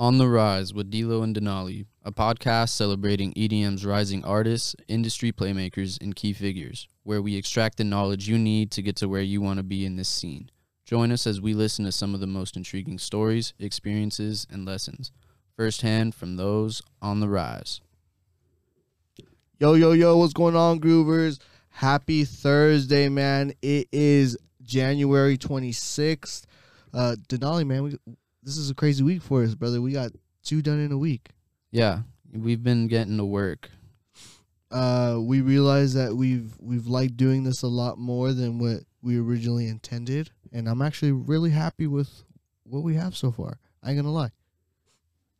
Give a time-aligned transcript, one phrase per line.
[0.00, 6.00] On the Rise with DLOW and Denali, a podcast celebrating EDM's rising artists, industry playmakers,
[6.00, 9.40] and key figures, where we extract the knowledge you need to get to where you
[9.40, 10.52] want to be in this scene.
[10.84, 15.10] Join us as we listen to some of the most intriguing stories, experiences, and lessons,
[15.56, 17.80] firsthand from those on the rise.
[19.58, 21.40] Yo, yo, yo, what's going on, Groovers?
[21.70, 23.52] Happy Thursday, man.
[23.62, 26.44] It is January 26th.
[26.94, 27.98] Uh, Denali, man, we,
[28.42, 29.80] this is a crazy week for us, brother.
[29.80, 30.12] We got
[30.42, 31.30] two done in a week.
[31.70, 32.00] Yeah,
[32.32, 33.70] we've been getting to work.
[34.70, 39.18] Uh, we realized that we've we've liked doing this a lot more than what we
[39.18, 42.10] originally intended, and I'm actually really happy with
[42.64, 43.58] what we have so far.
[43.82, 44.30] I ain't gonna lie.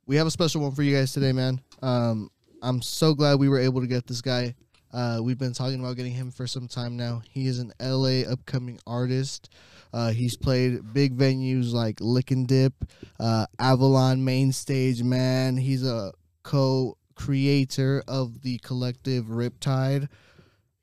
[0.06, 1.60] We have a special one for you guys today, man.
[1.82, 2.30] Um,
[2.62, 4.54] I'm so glad we were able to get this guy.
[4.92, 7.22] Uh, we've been talking about getting him for some time now.
[7.30, 9.50] He is an LA upcoming artist.
[9.92, 12.72] Uh, he's played big venues like Lick and Dip,
[13.18, 15.56] uh, Avalon Main Stage, man.
[15.56, 20.08] He's a co creator of the collective Riptide.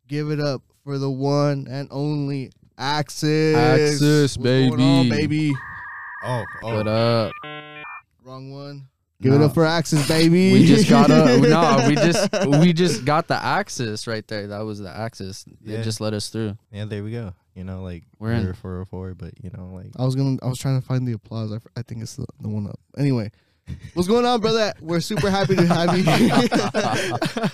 [0.08, 3.56] Give it up for the one and only Axxiis.
[3.56, 5.50] Axxiis, What's going on, baby.
[5.50, 5.54] baby?
[6.24, 6.76] Oh, oh.
[6.76, 7.32] What up?
[8.24, 8.88] Wrong one.
[9.26, 10.54] Give it up for Axxiis, baby.
[10.54, 11.86] We just got a no.
[11.88, 12.30] We just
[12.62, 14.48] we just got the axis right there.
[14.48, 15.46] That was the axis.
[15.62, 15.82] They Yeah.
[15.82, 16.58] just let us through.
[16.72, 17.34] yeah, there we go.
[17.56, 18.54] You know, like We're in.
[18.54, 20.38] 404, but you know, like I was gonna.
[20.44, 21.52] I was trying to find the applause.
[21.76, 22.80] I think it's the, the one up.
[22.98, 23.32] Anyway,
[23.94, 24.74] what's going on, brother?
[24.80, 27.50] We're super happy to have you.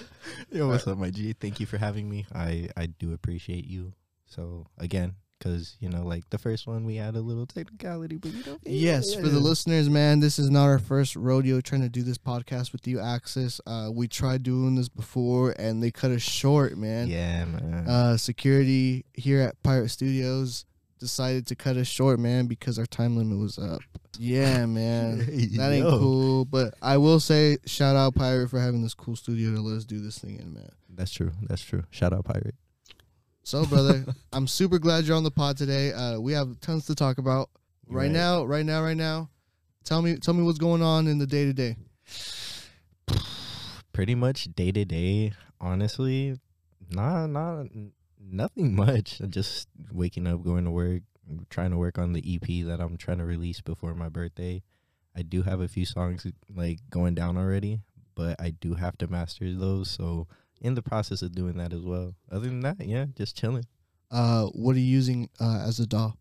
[0.52, 1.34] Yo, what's up, my G?
[1.34, 2.26] Thank you for having me.
[2.34, 3.94] I I do appreciate you.
[4.26, 8.32] So again, because you know, like the first one, we had a little technicality, but
[8.32, 11.90] you know, yes, for the listeners, man, this is not our first rodeo trying to
[11.90, 13.60] do this podcast with you, Axxiis.
[13.66, 17.08] Uh, we tried doing this before, and they cut us short, man.
[17.08, 17.88] Yeah, man.
[17.88, 20.66] Uh, security here at Pirate Studios
[21.00, 23.82] decided to cut us short, man, because our time limit was up.
[24.20, 25.18] Yeah, man.
[25.58, 25.98] That ain't Yo.
[25.98, 26.46] cool.
[26.46, 29.86] But I will say, shout out Pirate for having this cool studio to let us
[29.86, 30.70] do this thing in, man.
[30.94, 31.32] That's true.
[31.50, 31.84] That's true.
[31.90, 32.56] Shout out pirate.
[33.44, 35.92] So, brother, I'm super glad you're on the pod today.
[35.94, 37.50] Uh, we have tons to talk about
[37.88, 38.12] right, Right.
[38.12, 38.44] now.
[38.46, 39.30] Right now, right now.
[39.84, 41.76] Tell me, tell me what's going on in the day to day.
[43.94, 45.34] Pretty much day to day.
[45.60, 46.40] Honestly,
[46.90, 47.64] nah, nah,
[48.20, 49.22] nothing much.
[49.30, 51.02] Just waking up, going to work,
[51.50, 54.62] trying to work on the EP that I'm trying to release before my birthday.
[55.16, 56.26] I do have a few songs
[56.56, 57.82] like going down already,
[58.16, 59.90] but I do have to master those.
[59.90, 60.28] So
[60.62, 62.16] in the process of doing that as well.
[62.32, 63.66] Other than that, yeah, just chilling.
[64.10, 66.14] Uh, what are you using uh, as a DAW?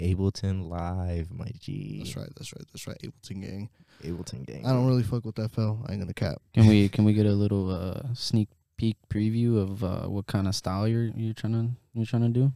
[0.00, 1.98] Ableton Live, my G.
[1.98, 2.28] That's right.
[2.36, 2.64] That's right.
[2.72, 2.96] That's right.
[3.04, 3.68] Ableton Gang.
[4.02, 4.64] Ableton gang.
[4.64, 5.84] I don't really fuck with that FL.
[5.86, 6.40] I ain't gonna cap.
[6.54, 10.48] Can we can we get a little uh, sneak peek preview of uh, what kind
[10.48, 12.52] of style you're you're trying to you're trying to do?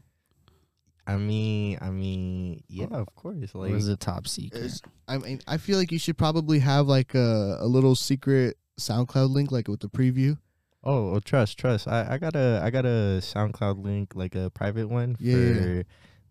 [1.06, 3.54] I mean, I mean, yeah, of course.
[3.54, 4.80] Like, Or is it top secret?
[5.06, 9.30] I mean, I feel like you should probably have like a, a little secret SoundCloud
[9.30, 10.38] link, like with the preview.
[10.84, 11.88] Oh, well, trust, trust.
[11.88, 15.38] I, I got a I got a SoundCloud link, like a private one Yeah, for
[15.78, 15.82] yeah,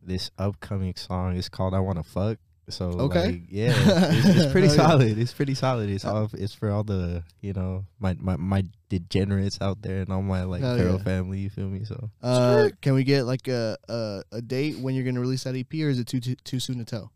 [0.01, 1.35] this upcoming song.
[1.35, 2.37] It's called "I Want to Fuck."
[2.69, 3.25] So Okay.
[3.31, 3.73] like, yeah,
[4.13, 4.75] it's, it's pretty yeah.
[4.87, 5.17] solid.
[5.17, 5.89] It's pretty solid.
[5.89, 10.01] It's Uh, all it's for all the you know my my my degenerates out there
[10.01, 11.03] and all my like feral yeah.
[11.03, 11.39] family.
[11.39, 11.83] You feel me?
[11.83, 15.55] So Uh, can we get like a, a a date when you're gonna release that
[15.55, 17.11] EP, or is it too too, too soon to tell?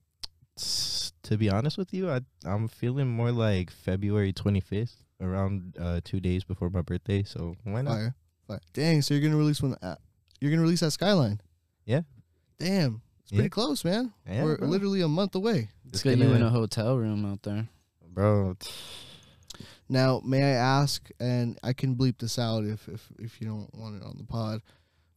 [0.57, 5.99] s- to be honest with you, I I'm feeling more like February 25th, around uh
[6.03, 7.23] two days before my birthday.
[7.23, 7.91] So why not?
[7.93, 8.15] Fire,
[8.47, 8.59] fire.
[8.73, 9.75] Dang, so you're gonna release one?
[9.81, 9.99] At,
[10.39, 11.41] you're gonna release that Skyline?
[11.85, 12.01] Yeah.
[12.59, 13.37] Damn, it's Yeah.
[13.37, 14.13] pretty close, man.
[14.27, 14.67] Yeah, We're bro.
[14.67, 15.69] literally a month away.
[15.85, 17.67] Let's It's get you in a hotel room out there.
[18.11, 18.55] bro.
[19.89, 20.49] Now, may I
[20.81, 24.17] ask, and I can bleep this out if if if you don't want it on
[24.17, 24.61] the pod.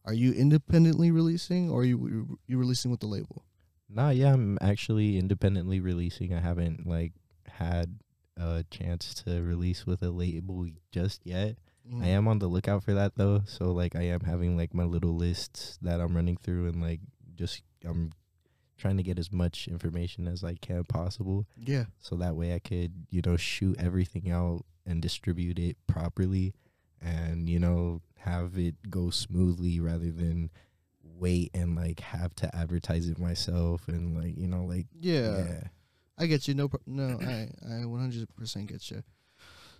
[0.05, 3.43] Are you independently releasing, or are you you releasing with the label?
[3.89, 6.33] Nah, yeah, I'm actually independently releasing.
[6.33, 7.11] I haven't like
[7.47, 7.99] had
[8.37, 11.57] a chance to release with a label just yet.
[11.91, 12.03] Mm.
[12.03, 13.41] I am on the lookout for that though.
[13.45, 16.99] So like I am having like my little lists that I'm running through and like
[17.35, 18.11] just I'm
[18.77, 21.85] trying to get as much information as I can possible Yeah.
[21.99, 26.53] so that way I could, you know, shoot everything out and distribute it properly
[26.99, 30.49] and, you know, have it go smoothly rather than
[31.03, 35.65] wait and like have to advertise it myself and like, you know, like Yeah.
[36.21, 36.53] I get you.
[36.53, 39.01] No, pro- no, I, I 100% get you.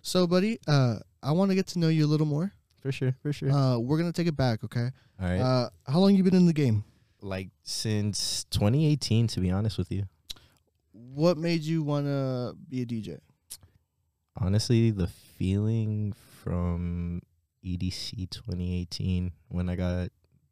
[0.02, 2.52] So, buddy, uh, I want to get to know you a little more.
[2.80, 3.52] For sure, for sure.
[3.52, 4.90] Uh, we're gonna take it back, okay?
[5.20, 5.38] All right.
[5.38, 6.84] Uh, how long you been in the game?
[7.24, 10.02] like since 2018 to be honest with you.
[10.90, 13.20] What made you wanna be a DJ?
[14.36, 17.22] Honestly, the feeling from
[17.64, 20.08] EDC 2018 when I got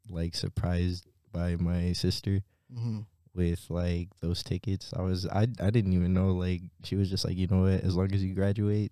[0.09, 2.41] like surprised by my sister
[2.73, 2.99] Mm-hmm.
[3.33, 4.91] With like those tickets.
[4.95, 7.81] I was I I didn't even know like she was just like you know what
[7.81, 8.91] as long as you graduate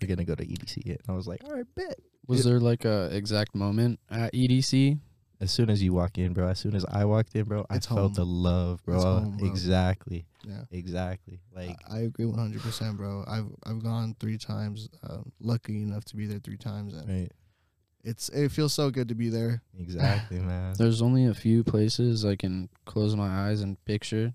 [0.00, 1.98] we're gonna go to EDC and I was like all right bet.
[2.26, 4.98] Was there like a exact moment at EDC?
[5.40, 6.48] As soon as you walk in, bro.
[6.48, 9.00] As soon as I walked in, bro, It's I felt the love, bro.
[9.00, 9.48] Home, bro.
[9.48, 10.64] Exactly, Yeah.
[10.70, 11.40] exactly.
[11.56, 13.24] Like I I agree 100%, bro.
[13.26, 14.90] I've I've gone 3 times.
[15.02, 17.32] Um, lucky enough to be there 3 times and right,
[18.02, 19.62] it's it feels so good to be there.
[19.78, 20.74] exactly, man.
[20.78, 24.32] There's only a few places I can close my eyes and picture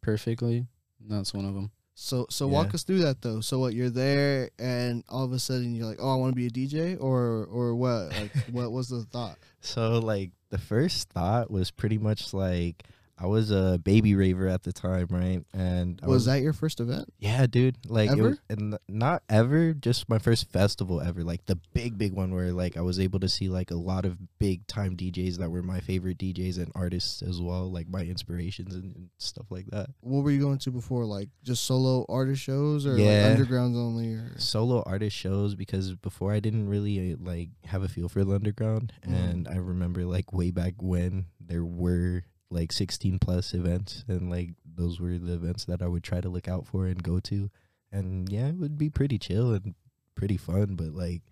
[0.00, 0.66] perfectly.
[1.00, 1.70] and that's one of them.
[1.94, 3.40] So so walk us through that though.
[3.40, 6.36] So what you're there and all of a sudden you're like, "Oh, I want to
[6.36, 8.12] be a DJ" or or what?
[8.18, 9.36] Like what was the thought?
[9.60, 12.84] So like the first thought was pretty much like
[13.18, 15.44] I was a baby raver at the time, right?
[15.52, 17.12] And I Was that your first event?
[17.18, 17.76] Yeah, dude.
[17.86, 18.22] Like Ever?
[18.30, 21.22] was, and not ever, just my first festival ever.
[21.22, 24.04] Like the big, big one where like I was able to see like a lot
[24.06, 28.00] of big time DJs that were my favorite DJs and artists as well, like my
[28.00, 29.90] inspirations and, and stuff like that.
[30.00, 31.04] What were you going to before?
[31.04, 33.28] Like just solo artist shows or Yeah.
[33.28, 34.14] like undergrounds only?
[34.14, 38.34] Or Solo artist shows because before I didn't really like have a feel for the
[38.34, 39.14] underground, Mhm.
[39.14, 44.50] and I remember like way back when there were like 16 plus events, and like
[44.64, 47.50] those were the events that I would try to look out for and go to,
[47.90, 49.74] and yeah, it would be pretty chill and
[50.14, 51.22] pretty fun, but like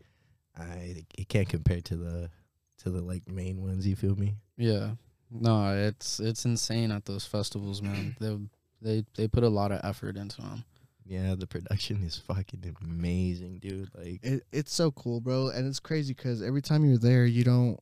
[0.56, 2.30] I it can't compare to the
[2.78, 3.86] to the like main ones.
[3.86, 4.36] You feel me?
[4.56, 4.92] Yeah.
[5.30, 8.16] No, it's it's insane at those festivals, man.
[8.20, 8.36] they
[8.82, 10.64] they they put a lot of effort into them.
[11.06, 13.90] Yeah, the production is fucking amazing, dude.
[13.96, 17.44] Like it, it's so cool, bro, and it's crazy because every time you're there, you
[17.44, 17.80] don't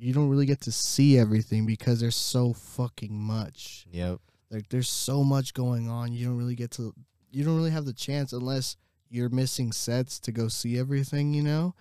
[0.00, 3.86] you don't really get to see everything because there's so fucking much.
[3.92, 4.18] yep.
[4.50, 6.12] Like there's so much going on.
[6.12, 6.92] You don't really get to
[7.30, 8.76] you don't really have the chance unless
[9.08, 11.74] you're missing sets to go see everything, you know?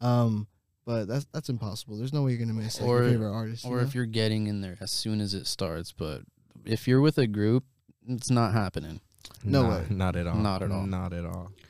[0.00, 0.46] Um
[0.84, 1.96] but that's that's impossible.
[1.98, 3.64] There's no way you're gonna miss like, Or- your favorite artist.
[3.64, 3.82] you Or know?
[3.82, 6.22] if you're getting in there as soon as it starts, but
[6.64, 7.64] if you're with a group,
[8.08, 9.00] it's not happening.
[9.44, 9.84] No Nah, way.
[9.90, 10.36] Not at all.
[10.36, 10.86] Not at all.
[10.86, 11.52] Not at all.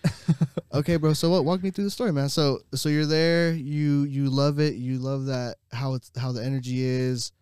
[0.73, 1.15] Okay, bro.
[1.15, 1.45] So what?
[1.47, 2.29] Walk me through the story, man.
[2.29, 3.53] So so you're there.
[3.53, 4.75] You you love it.
[4.75, 7.33] You love that how it's how the energy is.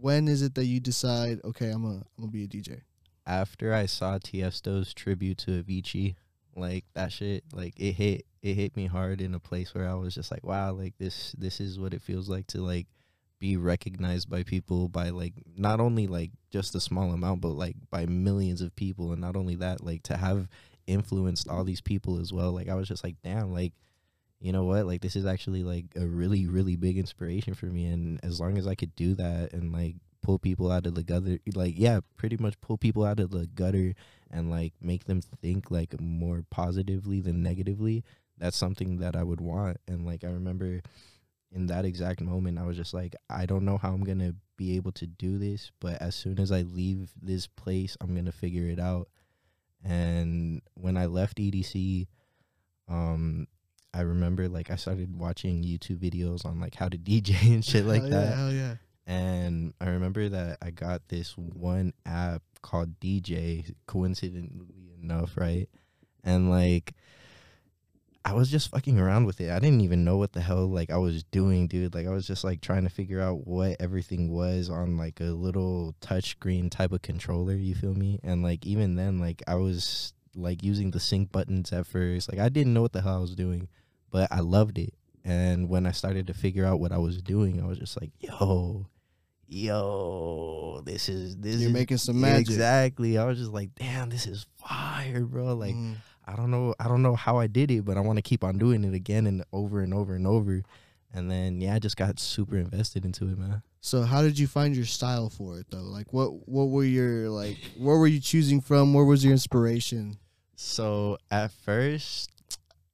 [0.00, 1.40] When is it that you decide?
[1.44, 2.82] Okay, I'm gonna I'm gonna be a DJ.
[3.26, 6.14] after I saw Tiesto's tribute to Avicii,
[6.54, 9.94] like that shit, like it hit it hit me hard in a place where I
[9.94, 12.86] was just like, wow, like this this is what it feels like to like
[13.38, 17.76] be recognized by people by like not only like just a small amount, but like
[17.90, 20.48] by millions of people, and not only that, like to have
[20.86, 22.52] influenced all these people as well.
[22.52, 23.72] Like I was just like, damn, like
[24.40, 27.86] you know what, like this is actually like a really really big inspiration for me,
[27.86, 31.04] and as long as I could do that and like pull people out of the
[31.04, 33.94] gutter like yeah pretty much pull people out of the gutter
[34.28, 38.02] and like make them think like more positively than negatively
[38.36, 39.78] that's something that i would want.
[39.86, 40.80] And like i remember
[41.56, 44.76] in that exact moment i was just like i don't know how i'm gonna be
[44.76, 48.68] able to do this but as soon as i leave this place i'm gonna figure
[48.68, 49.08] it out
[49.84, 52.06] and when i left edc
[52.88, 53.46] um
[53.94, 57.84] i remember like i started watching youtube videos on like how to dj and shit
[57.92, 58.74] like hell that Yeah, hell yeah.
[59.06, 65.68] and I remember that I got this one app called DJ, coincidentally enough, right?
[66.24, 66.94] And like,
[68.26, 69.50] I was just fucking around with it.
[69.50, 71.94] I didn't even know what the hell like I was doing, dude.
[71.94, 75.26] Like I was just like trying to figure out what everything was on like a
[75.26, 77.54] little touchscreen type of controller.
[77.54, 78.18] You feel me?
[78.24, 82.28] And like even then, like I was like using the sync buttons at first.
[82.28, 83.68] Like I didn't know what the hell I was doing,
[84.10, 84.92] but I loved it.
[85.24, 88.10] And when I started to figure out what I was doing, I was just like,
[88.18, 88.86] yo,
[89.46, 92.48] yo, this is this You're is making some magic.
[92.48, 93.18] Exactly.
[93.18, 95.54] I was just like, damn, this is fire, bro.
[95.54, 95.94] Like Mm.
[96.26, 98.42] I don't know I don't know how I did it, but I want to keep
[98.42, 100.62] on doing it again and over and over and over.
[101.12, 103.62] And then yeah, I just got super invested into it, man.
[103.80, 105.78] So how did you find your style for it though?
[105.78, 108.92] Like what what were your like where were you choosing from?
[108.92, 110.18] Where was your inspiration?
[110.56, 112.30] So at first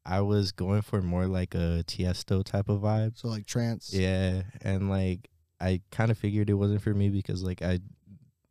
[0.05, 3.19] I was going for more like a Tiesto type of vibe.
[3.19, 3.95] So like trance.
[3.95, 7.79] Yeah, and like I kind of figured it wasn't for me because like I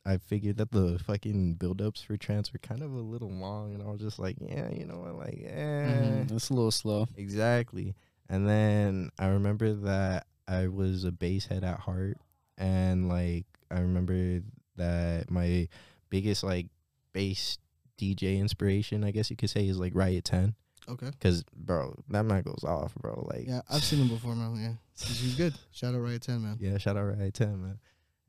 [0.06, 3.84] I figured that the fucking build-ups for trance were kind of a little long, and
[3.84, 6.32] I was just like, yeah, you know what, like, yeah, Mhm.
[6.32, 7.08] It's a little slow.
[7.16, 7.94] exactly.
[8.30, 12.18] And then I remember that I was a bass head at heart,
[12.58, 14.42] and like I remember
[14.78, 15.68] that my
[16.10, 16.68] biggest like
[17.14, 17.58] bass
[17.98, 20.56] DJ inspiration, I guess you could say, is like Riot Ten,
[20.90, 21.12] Okay.
[21.12, 23.28] because bro, that man goes off, bro.
[23.32, 24.56] Like, Yeah, I've seen him before, man.
[24.56, 24.74] Yeah,
[25.06, 25.54] he's good.
[25.72, 26.58] Shout out Riot Ten, man.
[26.60, 27.80] Yeah, shout out Riot 10, man.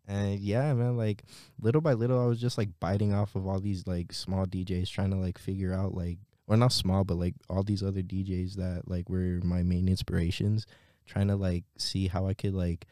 [0.06, 1.22] And yeah, man, like
[1.60, 4.90] little by little, I was just like biting off of all these like small DJs,
[4.90, 8.54] trying to like figure out like, or not small, but like all these other DJs
[8.56, 10.66] that like were my main inspirations,
[11.06, 12.86] trying to like see how I could like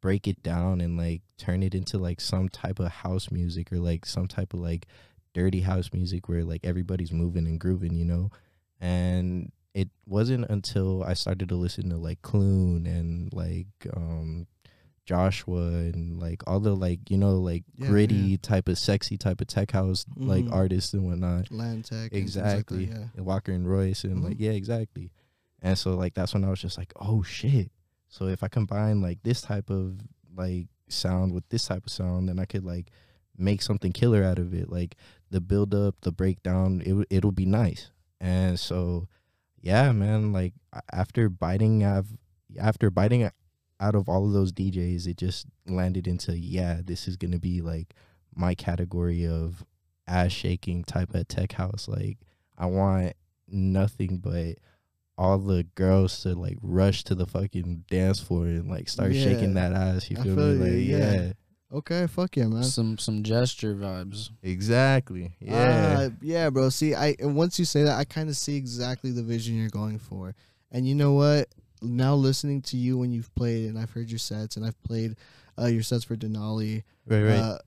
[0.00, 3.78] break it down and like turn it into like some type of house music or
[3.78, 4.86] like some type of like
[5.34, 8.30] dirty house music where like everybody's moving and grooving, you know?
[8.80, 14.46] And it wasn't until I started to listen to like Cloonee and like um
[15.06, 18.36] Joshua and like all the like you know like Yeah, gritty yeah.
[18.42, 20.52] type of sexy type of tech house like Mhm.
[20.52, 21.50] artists and whatnot.
[21.50, 21.94] Land Tech.
[21.94, 22.84] and like that, Exactly.
[22.86, 23.04] yeah.
[23.16, 24.40] And Walker and Royce and like Mhm.
[24.40, 25.12] yeah, exactly.
[25.62, 27.70] And so like that's when I was just like, oh shit.
[28.08, 30.00] So if I combine like this type of
[30.36, 32.90] like sound with this type of sound, then I could like
[33.38, 34.68] make something killer out of it.
[34.70, 34.96] Like
[35.30, 37.90] the build up, the breakdown, it it'll be nice.
[38.20, 39.08] And so
[39.60, 40.54] yeah, man, like
[40.92, 42.08] after biting av
[42.58, 43.28] after biting
[43.80, 47.60] out of all of those DJs, it just landed into yeah, this is gonna be
[47.60, 47.94] like
[48.34, 49.64] my category of
[50.06, 51.88] ass shaking type of tech house.
[51.88, 52.18] Like
[52.56, 53.14] I want
[53.48, 54.56] nothing but
[55.18, 59.54] all the girls to like rush to the fucking dance floor and like start shaking
[59.54, 60.10] that ass.
[60.10, 60.70] You feel, feel me?
[60.70, 61.12] Like yeah.
[61.12, 61.32] yeah.
[61.72, 62.62] Okay, fuck yeah, man.
[62.62, 64.30] Some some gesture vibes.
[64.42, 65.34] Exactly.
[65.40, 65.98] Yeah.
[65.98, 66.68] Uh, yeah, bro.
[66.68, 69.68] See, I and once you say that, I kind of see exactly the vision you're
[69.68, 70.34] going for.
[70.70, 71.48] And you know what?
[71.82, 75.16] Now listening to you when you've played, and I've heard your sets, and I've played
[75.58, 76.82] uh, your sets for Denali.
[77.06, 77.38] right, right.
[77.38, 77.58] Uh,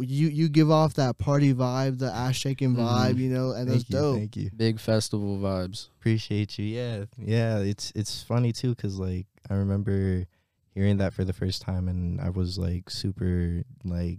[0.00, 2.80] you you give off that party vibe, the ass shaking Mhm.
[2.80, 3.96] vibe, you know, and that's you.
[3.96, 4.16] dope.
[4.18, 4.50] Thank you.
[4.54, 5.88] Big festival vibes.
[5.98, 6.66] Appreciate you.
[6.66, 7.04] Yeah.
[7.18, 10.26] Yeah, it's it's funny too cuz like I remember
[10.74, 14.18] hearing that for the first time and I was like super like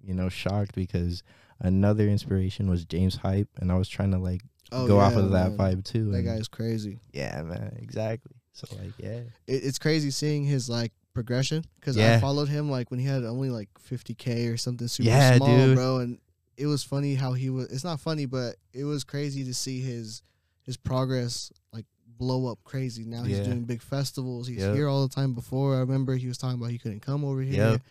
[0.00, 1.24] you know shocked because
[1.58, 5.18] another inspiration was James Hype and I was trying to like Oh, go off yeah,
[5.18, 5.78] of that man.
[5.78, 6.12] vibe too.
[6.12, 7.00] That and guy's crazy.
[7.12, 7.76] Yeah, man.
[7.82, 8.36] Exactly.
[8.58, 9.20] So like yeah.
[9.46, 13.24] It, it's crazy seeing his like progression because I followed him like when he had
[13.24, 15.76] only like 50k or something super Yeah, small, dude.
[15.76, 15.98] bro.
[15.98, 16.18] And
[16.56, 17.66] it was funny how he was.
[17.70, 20.22] It's not funny, but it was crazy to see his
[20.62, 21.86] his progress like
[22.18, 23.04] blow up crazy.
[23.04, 23.44] Now he's Yeah.
[23.44, 24.46] doing big festivals.
[24.48, 24.74] He's Yep.
[24.74, 25.34] here all the time.
[25.34, 27.70] Before I remember he was talking about he couldn't come over here.
[27.72, 27.82] Yep.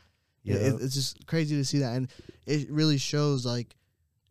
[0.43, 2.07] Yeah, it, it's just crazy to see that, and
[2.45, 3.75] it really shows like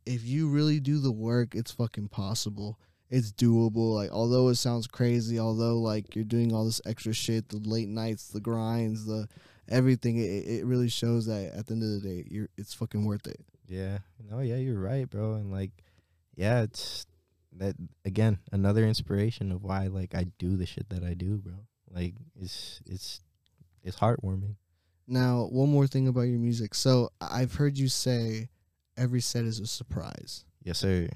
[0.06, 2.78] if you really do the work, it's fucking possible.
[3.10, 3.94] It's doable.
[3.94, 7.88] Like although it sounds crazy, although like you're doing all this extra shit, the late
[7.88, 9.28] nights, the grinds, the
[9.68, 13.04] everything, it, it really shows that at the end of the day, you're it's fucking
[13.04, 13.40] worth it.
[13.68, 13.98] Yeah.
[14.28, 15.34] No, yeah, you're right, bro.
[15.34, 15.70] And like,
[16.34, 17.06] yeah, it's
[17.58, 21.54] that again, another inspiration of why like I do the shit that I do, bro.
[21.90, 23.20] Like it's it's
[23.82, 24.56] it's heartwarming.
[25.06, 26.74] Now, one more thing about your music.
[26.74, 28.48] So I've heard you say
[28.96, 30.44] every set is a surprise.
[30.64, 31.08] Yes, sir.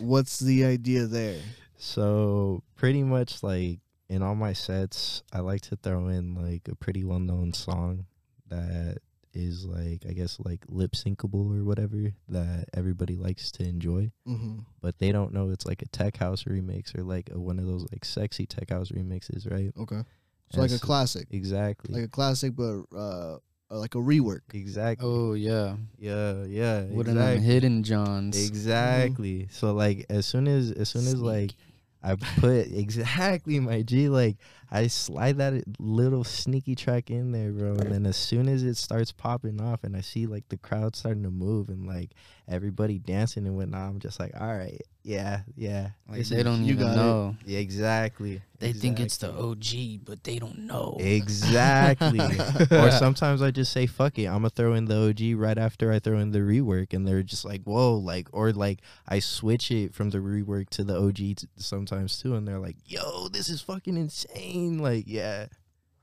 [0.00, 1.40] What's the idea there?
[1.76, 6.74] So pretty much like in all my sets, I like to throw in like a
[6.74, 8.06] pretty well known song
[8.48, 8.98] that
[9.34, 14.10] is like I guess like lip syncable or whatever that everybody likes to enjoy.
[14.26, 14.60] Mm-hmm.
[14.80, 17.66] But they don't know it's like a tech house remix or like a, one of
[17.66, 19.72] those like sexy tech house remixes, right?
[19.78, 20.02] Okay,
[20.50, 21.94] so like a classic, Exactly.
[21.94, 23.36] like a classic, but uh,
[23.70, 24.40] Uh, like a rework.
[24.54, 25.06] exactly.
[25.06, 25.76] Oh yeah.
[25.98, 26.82] Yeah, yeah.
[26.84, 27.44] What are them exactly.
[27.44, 28.48] hidden johns?
[28.48, 29.48] Exactly.
[29.50, 31.54] So like as soon as as soon as like
[32.02, 34.36] I put exactly my G like
[34.70, 37.72] I slide that little sneaky track in there, bro.
[37.72, 40.94] And then as soon as it starts popping off and I see like the crowd
[40.94, 42.10] starting to move and like
[42.46, 45.90] everybody dancing and whatnot, I'm just like, all right, yeah, yeah.
[46.06, 46.96] Like they don't you even got it.
[46.96, 47.36] know.
[47.46, 48.42] Yeah, exactly.
[48.58, 50.96] They think it's the OG, but they don't know.
[50.98, 52.18] Exactly.
[52.76, 54.26] or sometimes I just say fuck it.
[54.26, 57.22] I'm gonna throw in the OG right after I throw in the rework, and they're
[57.22, 61.16] just like, "Whoa!" Like, or like I switch it from the rework to the OG
[61.16, 65.46] t- sometimes too, and they're like, "Yo, this is fucking insane!" Like, yeah,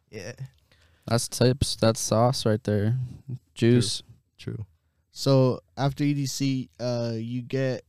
[0.10, 0.34] yeah,
[1.08, 1.76] That's tips.
[1.76, 2.96] That's sauce right there.
[3.54, 4.04] Juice.
[4.38, 4.66] true.
[5.12, 7.84] So after EDC, uh, you get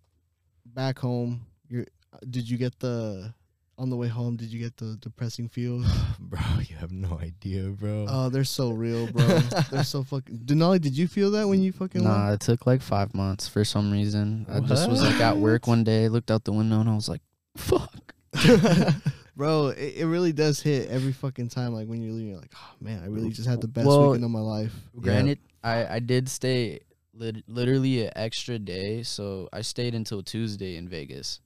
[0.65, 1.47] back home.
[1.69, 1.87] You're,
[2.29, 3.35] did you get the
[3.79, 4.37] on the way home?
[4.37, 5.87] Did you get the depressing feels?
[6.21, 8.07] bro, you have no idea, bro.
[8.09, 9.27] Oh, they're so real, bro.
[9.71, 10.39] they're so fucking.
[10.39, 12.03] Denali, did you feel that when you fucking?
[12.03, 14.47] Nah, it took like five months for some reason.
[14.51, 17.09] I just was like at work one day, looked out the window, and I was
[17.09, 17.23] like,
[17.57, 18.15] "Fuck."
[19.37, 19.49] went?
[19.49, 21.73] bro, it, it really does hit every fucking time.
[21.73, 24.09] Like when you're leaving, you're like, oh man, I really just had the best Well,
[24.09, 24.73] weekend of my life.
[25.01, 26.81] Granted, I I did stay
[27.15, 31.41] lit- literally an extra day, so I stayed until Tuesday in Vegas.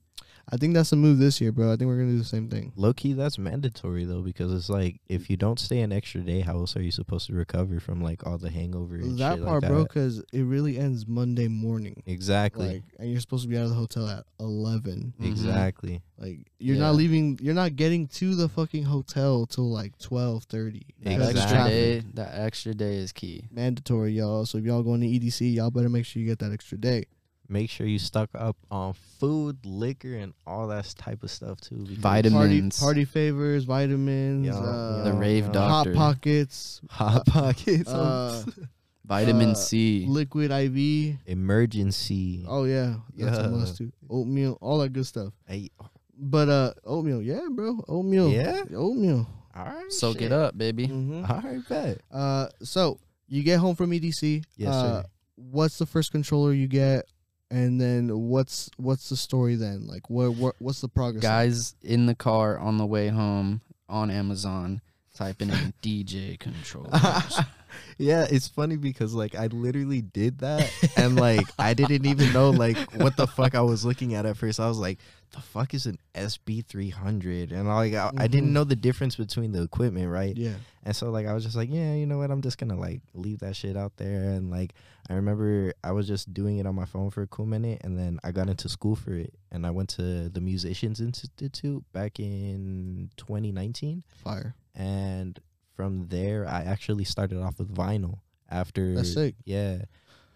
[0.53, 1.71] I think that's the move this year, bro.
[1.71, 2.73] I think we're gonna do the same thing.
[2.75, 6.41] Low key, that's mandatory though, because it's like if you don't stay an extra day,
[6.41, 8.95] how else are you supposed to recover from like all the hangover?
[8.95, 12.03] And That shit part, like bro, because it really ends Monday morning.
[12.05, 12.67] Exactly.
[12.67, 15.13] Like, and you're supposed to be out of the hotel at eleven.
[15.21, 15.25] Mhm.
[15.27, 16.01] Exactly.
[16.17, 16.81] Like, you're Yeah.
[16.81, 17.39] not leaving.
[17.41, 20.81] You're not getting to the fucking hotel till like twelve thirty.
[21.03, 21.41] That Exactly.
[21.41, 23.45] extra day, that extra day is key.
[23.51, 24.45] mandatory, y'all.
[24.45, 27.05] So if y'all going to EDC, y'all better make sure you get that extra day.
[27.51, 31.75] Make sure you stock up on food, liquor, and all that type of stuff too.
[31.83, 32.79] because- Vitamin- Party Vitamins.
[32.79, 35.51] party favors, vitamins, Yeah, uh, The rave yeah.
[35.51, 35.93] doctor.
[35.93, 38.43] hot pockets, hot pockets, uh,
[39.05, 40.05] Vitamin uh, C.
[40.07, 41.17] liquid IV.
[41.25, 42.45] emergency.
[42.47, 43.91] Oh yeah, that's a must too.
[44.09, 45.33] Oatmeal, all that good stuff.
[45.47, 45.69] Hey,
[46.17, 49.27] But uh, oatmeal, yeah, bro, oatmeal, yeah, oatmeal.
[49.55, 50.27] all right, Soak shit.
[50.27, 50.85] it up, baby.
[50.87, 51.99] hmm All right, bet.
[52.11, 54.43] Uh, so you get home from EDC.
[54.55, 55.07] Yes, uh, sir.
[55.35, 57.05] What's the first controller you get,
[57.51, 59.85] and then what's what's the story then?
[59.85, 61.21] Like, what what what's the progress?
[61.21, 64.81] Guys in the car on the way home on Amazon
[65.13, 66.91] typing in DJ controllers.
[67.97, 72.49] yeah, it's funny because like I literally did that and like I didn't even know
[72.49, 74.59] like what the fuck I was looking at at first.
[74.59, 74.99] I was like,
[75.31, 77.51] the fuck is an SB three hundred?
[77.51, 78.53] And like I, I didn't Mhm.
[78.53, 80.35] know the difference between the equipment, right?
[80.35, 80.55] Yeah.
[80.83, 82.31] And so like I was just like, yeah, you know what?
[82.31, 84.29] I'm just gonna like leave that shit out there.
[84.31, 84.73] And like
[85.11, 87.99] I remember I was just doing it on my phone for a cool minute, and
[87.99, 92.17] then I got into school for it, and I went to the Musicians Institute back
[92.19, 94.55] in 2019, Fire.
[94.73, 95.37] and
[95.75, 98.19] from there I actually started off with vinyl.
[98.49, 99.35] After That's sick.
[99.45, 99.83] yeah,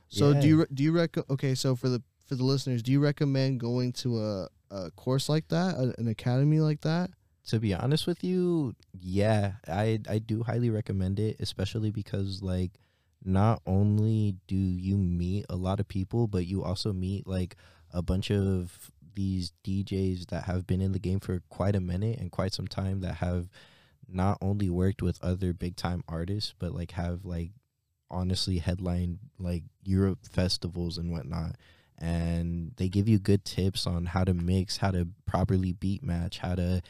[0.09, 0.39] So Yeah.
[0.41, 1.17] do you do you rec?
[1.29, 5.29] Okay, so for the for the listeners, do you recommend going to a a course
[5.29, 7.11] like that, a, an academy like that?
[7.47, 12.71] to be honest with you, yeah, I I do highly recommend it, especially because like
[13.25, 17.55] not only do you meet a lot of people, but you also meet like
[17.91, 22.19] a bunch of these DJs that have been in the game for quite a minute
[22.19, 23.49] and quite some time that have
[24.07, 27.51] not only worked with other big time artists, but like have like
[28.11, 31.55] honestly headlined like Europe festivals and whatnot.
[31.97, 36.39] And they give you good tips on how to mix, how to properly beat match,
[36.39, 36.81] how to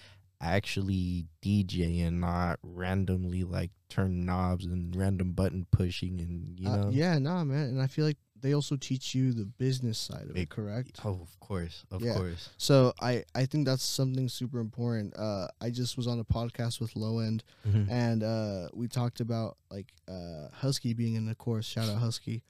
[0.41, 6.75] actually DJ and not randomly like turn knobs and random button pushing and you Uh,
[6.77, 7.69] know yeah, nah, man.
[7.69, 10.99] And I feel like they also teach you the business side of it, It- correct?
[11.05, 12.15] oh of course of Yeah.
[12.15, 15.15] course So I I think that's something super important.
[15.17, 17.89] Uh, I just was on a podcast with Low End, Mhm.
[17.89, 21.65] and uh, we talked about like uh, Husky being in the course.
[21.65, 22.43] Shout out Husky.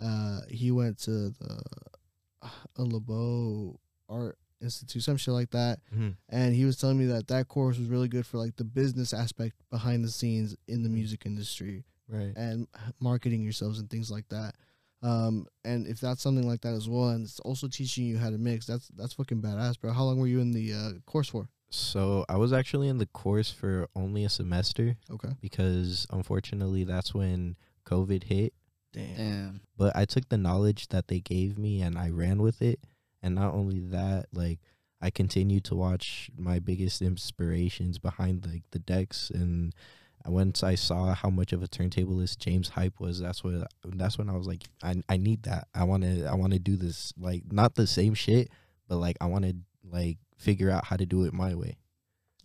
[0.00, 1.62] Uh, he went to the
[2.42, 6.16] uh, LeBeau Art Institute, some shit like that, Mhm.
[6.28, 9.12] and he was telling me that that course was really good for like the business
[9.12, 12.66] aspect behind the scenes in the music industry right and
[13.00, 14.54] marketing yourselves and things like that.
[15.00, 18.30] Um, and if that's something like that as well, and it's also teaching you how
[18.30, 19.92] to mix, that's that's fucking badass, bro.
[19.92, 21.48] How long were you in the uh, course for?
[21.70, 25.28] so i was actually in the course for only a semester Okay.
[25.42, 28.54] because unfortunately that's when covid hit
[28.94, 29.16] Damn.
[29.16, 29.60] Damn.
[29.76, 32.80] but I took the knowledge that they gave me and I ran with it.
[33.28, 34.58] And not only that, like
[35.02, 39.74] I continued to watch my biggest inspirations behind like the decks and
[40.24, 44.30] once I saw how much of a turntablist James Hype was, that's what that's when
[44.30, 45.68] I was like, I I need that.
[45.74, 48.48] I wanna I wanna do this like not the same shit,
[48.88, 49.52] but like I wanna
[49.84, 51.76] like figure out how to do it my way.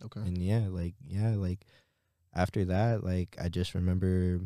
[0.04, 0.20] Okay.
[0.20, 1.64] And yeah, like yeah, like
[2.34, 4.40] after that, like I just remember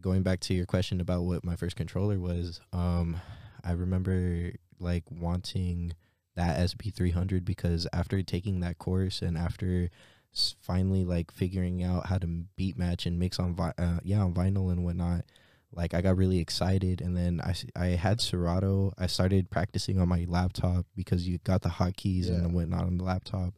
[0.00, 2.60] going back to your question about what my first controller was.
[2.72, 3.20] Um,
[3.64, 5.94] I remember like wanting
[6.36, 9.90] that SP300 because after taking that course and after
[10.60, 14.32] finally like figuring out how to beat match and mix on vi- uh, yeah on
[14.32, 15.26] vinyl and whatnot
[15.74, 17.00] like i got really excited.
[17.00, 18.92] And then i i had serato.
[18.98, 22.36] I started practicing on my laptop because you got the hotkeys Yeah.
[22.36, 23.54] and whatnot on the laptop.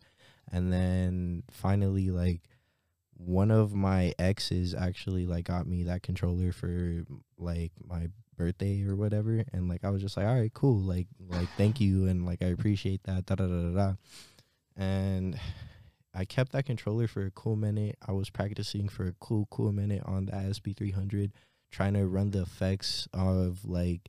[0.52, 2.42] And then finally like
[3.16, 7.04] one of my exes actually like got me that controller for
[7.38, 11.06] like my birthday or whatever and like I was just like all right cool like
[11.28, 13.94] like thank you and like I appreciate that da da da da da.
[14.76, 15.38] And
[16.12, 17.96] I kept that controller for a cool minute.
[18.06, 21.32] I was practicing for a cool cool minute on the SB300
[21.72, 24.08] trying to run the effects of like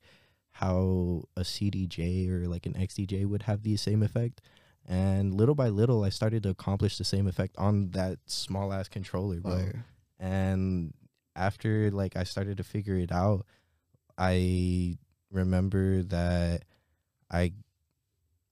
[0.52, 4.42] how a CDJ or like an XDJ would have the same effect.
[4.88, 8.88] And little by little I started to accomplish the same effect on that small ass
[8.88, 9.52] controller bro.
[9.52, 9.86] Fire.
[10.20, 10.94] and
[11.36, 13.46] after like I started to figure it out,
[14.18, 14.98] I
[15.32, 16.64] remember that
[17.30, 17.54] I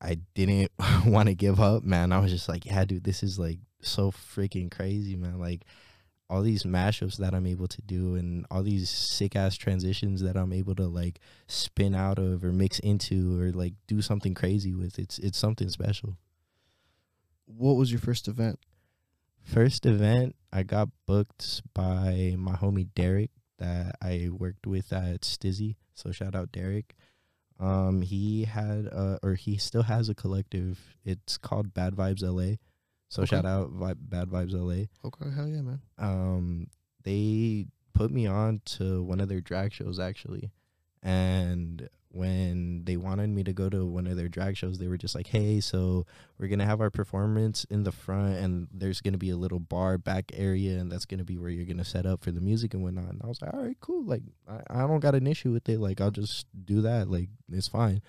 [0.01, 0.71] I didn't
[1.05, 2.11] want to give up, man.
[2.11, 5.39] I was just like, yeah, dude, this is like so freaking crazy, man.
[5.39, 5.63] Like
[6.29, 10.35] all these mashups that I'm able to do and all these sick ass transitions that
[10.35, 14.73] I'm able to like spin out of or mix into or like do something crazy
[14.73, 14.99] with.
[14.99, 16.17] It's it's something special.
[17.45, 18.59] What was your first event?
[19.43, 23.31] First event, I got booked by my homie Derek
[23.63, 25.75] that I worked with at STIIIZY.
[25.93, 26.95] So shout out Derek.
[27.59, 30.79] Um, he had uh, or he still has a collective.
[31.05, 32.55] It's called Bad Vibes LA.
[33.09, 33.35] So Okay.
[33.35, 34.87] shout out Vi- Bad Vibes LA.
[35.07, 35.81] Okay, hell yeah, man.
[35.97, 36.67] Um,
[37.03, 40.51] they put me on to one of their drag shows actually,
[41.01, 44.99] and when they wanted me to go to one of their drag shows, they were
[44.99, 46.05] just like, "Hey, so
[46.37, 49.97] we're gonna have our performance in the front, and there's gonna be a little bar
[49.97, 52.83] back area, and that's gonna be where you're gonna set up for the music and
[52.83, 54.03] whatnot." And I was like, "All right, cool.
[54.05, 55.79] Like, I, I don't got an issue with it.
[55.79, 57.09] Like, I'll just do that.
[57.09, 58.01] Like, it's fine."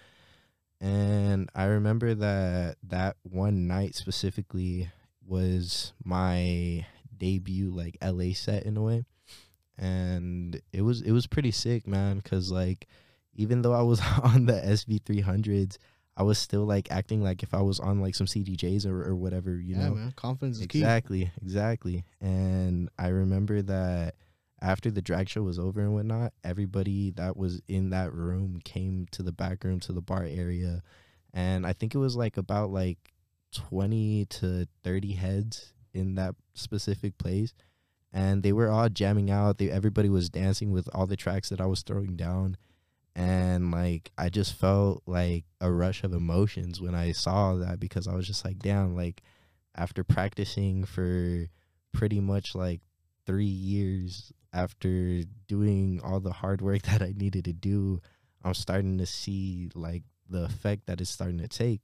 [0.82, 4.90] And I remember that that one night specifically
[5.26, 6.84] was my
[7.16, 9.06] debut like LA set in a way.
[9.78, 12.86] And it was it was pretty sick, man, cuz like
[13.36, 15.78] even though I was on the SV300s,
[16.16, 19.16] I was still like acting like if I was on like some CDJs or, or
[19.16, 19.94] whatever, you yeah, know.
[19.96, 20.12] man.
[20.16, 20.78] Confidence is key.
[20.78, 22.04] Exactly, exactly.
[22.20, 24.14] And I remember that
[24.60, 29.06] after the drag show was over and whatnot, everybody that was in that room came
[29.10, 30.82] to the back room to the bar area.
[31.32, 33.12] And I think it was like about like
[33.52, 37.54] 20 to 30 heads in that specific place.
[38.12, 39.58] And they were all jamming out.
[39.58, 42.56] They everybody was dancing with all the tracks that I was throwing down.
[43.16, 48.08] And like I just felt like a rush of emotions when I saw that because
[48.08, 49.22] I was just like, damn, like
[49.76, 51.46] after practicing for
[51.92, 52.80] pretty much like
[53.26, 58.00] three years after doing all the hard work that I needed to do,
[58.42, 61.80] I'm starting to see like the effect that it's starting to take.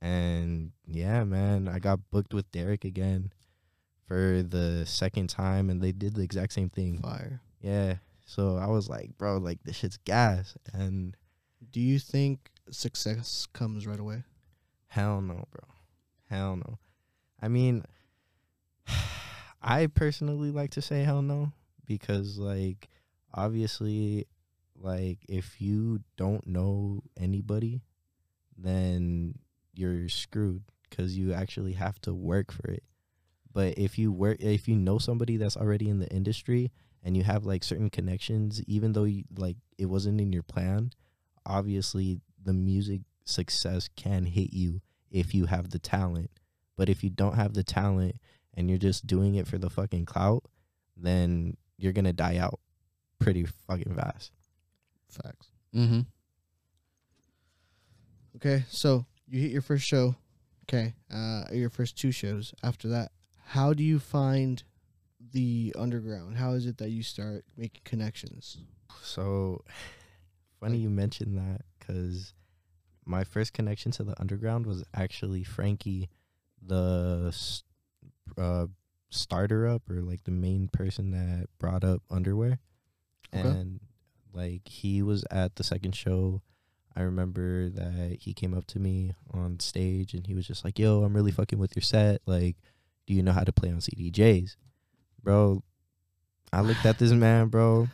[0.00, 3.32] And yeah, man, I got booked with Derek again
[4.06, 6.98] for the second time and they did the exact same thing.
[6.98, 7.40] Fire.
[7.60, 7.96] Yeah.
[8.26, 10.56] So I was like, bro, like this shit's gas.
[10.74, 11.16] And
[11.72, 14.24] Do you think success comes right away?
[14.88, 15.64] Hell no, bro.
[16.30, 16.78] Hell no.
[17.42, 17.84] I mean,
[19.62, 21.52] I personally like to say hell no
[21.86, 22.88] because, like,
[23.34, 24.26] obviously,
[24.76, 27.82] like, if you don't know anybody,
[28.58, 29.38] then
[29.74, 32.84] you're screwed because you actually have to work for it.
[33.52, 36.72] But if you work, if you know somebody that's already in the industry
[37.06, 40.90] and you have like certain connections, even though you like it wasn't in your plan,
[41.46, 46.32] obviously the music success can hit you if you have the talent.
[46.76, 48.16] But if you don't have the talent
[48.54, 50.42] and you're just doing it for the fucking clout,
[50.96, 52.58] then you're gonna die out
[53.20, 54.32] pretty fucking fast.
[55.08, 55.46] Facts.
[55.76, 56.00] Mm-hmm.
[58.34, 60.16] Okay, so you hit your first show.
[60.64, 62.52] Okay, uh, your first two shows.
[62.64, 63.12] After that,
[63.44, 64.64] how do you find
[65.36, 66.38] the underground?
[66.38, 68.56] How is it that you start making connections?
[69.02, 69.62] So
[70.60, 72.32] funny you mentioned that because
[73.04, 76.08] my first connection to the underground was actually Frankie,
[76.66, 77.36] the
[78.38, 78.66] uh,
[79.10, 82.58] starter up or like the main person that brought up underwear.
[83.34, 83.46] Okay.
[83.46, 83.80] And
[84.32, 86.40] like he was at the second show.
[86.96, 90.78] I remember that he came up to me on stage and he was just like,
[90.78, 92.22] "Yo, I'm really fucking with your set.
[92.24, 92.56] Like,
[93.06, 94.56] do you know how to play on CDJs?"
[95.26, 95.64] Bro,
[96.52, 97.88] I looked at this man, bro.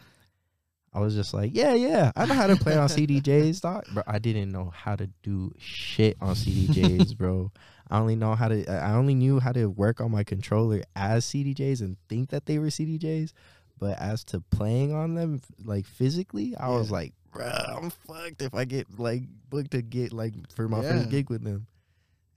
[0.92, 3.87] I was just like, yeah, yeah, I know how to play on CDJs, dog.
[3.95, 7.51] But I didn't know how to do shit on CDJs, bro.
[7.90, 8.71] I only know how to.
[8.71, 12.59] I only knew how to work on my controller as CDJs and think that they
[12.59, 13.33] were CDJs,
[13.79, 18.55] but as to playing on them, like physically, I was like, bro, I'm fucked if
[18.55, 21.66] I get like booked to get like for my first gig with them.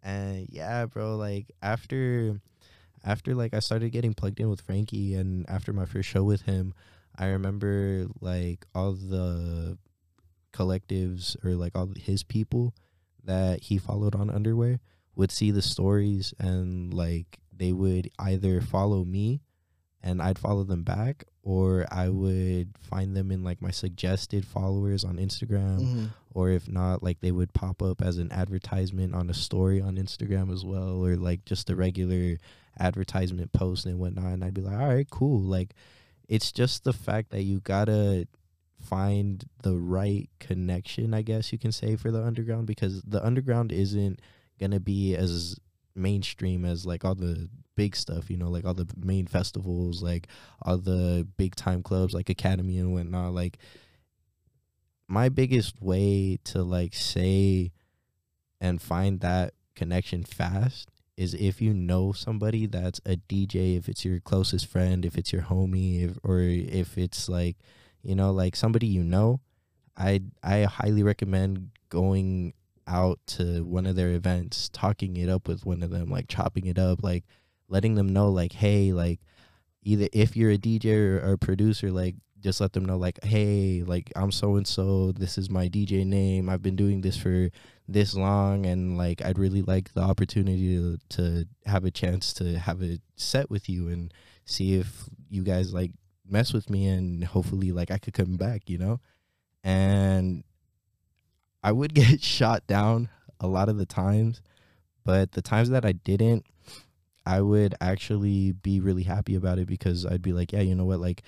[0.03, 2.39] And yeah, bro, like after
[3.05, 6.41] after like I started getting plugged in with Frankie and after my first show with
[6.41, 6.73] him,
[7.15, 9.77] I remember like all the
[10.51, 12.73] collectives or like all his people
[13.23, 14.79] that he followed on underwear
[15.15, 19.41] would see the stories and like they would either follow me
[20.05, 25.03] and I'd follow them back or I would find them in like my suggested followers
[25.03, 26.09] on Instagram Mhm.
[26.33, 29.95] or if not like they would pop up as an advertisement on a story on
[29.97, 32.37] instagram as well or like just a regular
[32.79, 35.73] advertisement post and whatnot and i'd be like all right cool like
[36.27, 38.27] it's just the fact that you gotta
[38.81, 43.71] find the right connection i guess you can say for the underground because the underground
[43.71, 44.19] isn't
[44.59, 45.57] gonna be as
[45.95, 50.27] mainstream as like all the big stuff you know like all the main festivals like
[50.62, 53.58] all the big time clubs like academy and whatnot like
[55.08, 57.71] my biggest way to like say
[58.60, 64.03] and find that connection fast is if you know somebody that's a DJ, if it's
[64.03, 67.55] your closest friend, if it's your homie, if, or if it's like,
[68.01, 69.39] you know, like somebody you know,
[69.95, 72.53] I I highly recommend going
[72.87, 76.65] out to one of their events, talking it up with one of them, like chopping
[76.65, 77.23] it up, like
[77.67, 79.19] letting them know, like, hey, like
[79.83, 83.23] either if you're a DJ or, or a producer, like just let them know like
[83.23, 87.17] hey like i'm so and so this is my dj name i've been doing this
[87.17, 87.49] for
[87.87, 92.59] this long and like i'd really like the opportunity to, to have a chance to
[92.59, 94.13] have a set with you and
[94.45, 95.89] see if you guys like
[96.29, 98.99] mess with me and hopefully like i could come back you know?
[99.63, 100.43] And
[101.65, 104.41] I would get shot down a lot of the times,
[105.04, 106.45] but the times that I didn't,
[107.25, 110.86] I would actually be really happy about it because I'd be like, yeah, you know
[110.86, 111.23] what, like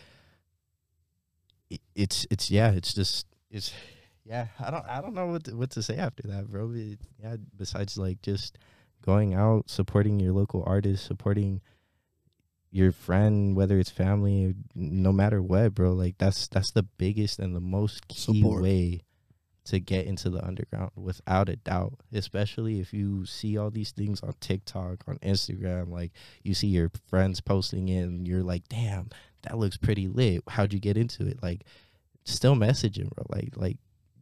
[1.96, 3.74] it's it's yeah, it's just it's
[4.24, 6.72] yeah, I don't I don't know what to, what to say after that, bro.
[6.74, 8.60] It- yeah, besides like just
[9.02, 11.62] going out, supporting your local artists, supporting
[12.70, 15.94] your friend, whether it's family, no matter what, bro.
[15.94, 18.62] Like that's that's the biggest and the most key Support.
[18.62, 19.02] way
[19.68, 21.94] to get into the underground without a doubt.
[22.14, 26.12] Especially if you see all these things on TikTok, on Instagram, like
[26.44, 29.10] you see your friends posting it and you're like, damn,
[29.44, 30.44] that looks pretty lit.
[30.48, 31.42] How'd you get into it?
[31.42, 31.64] Like
[32.24, 33.26] still messaging, bro.
[33.30, 33.78] Like like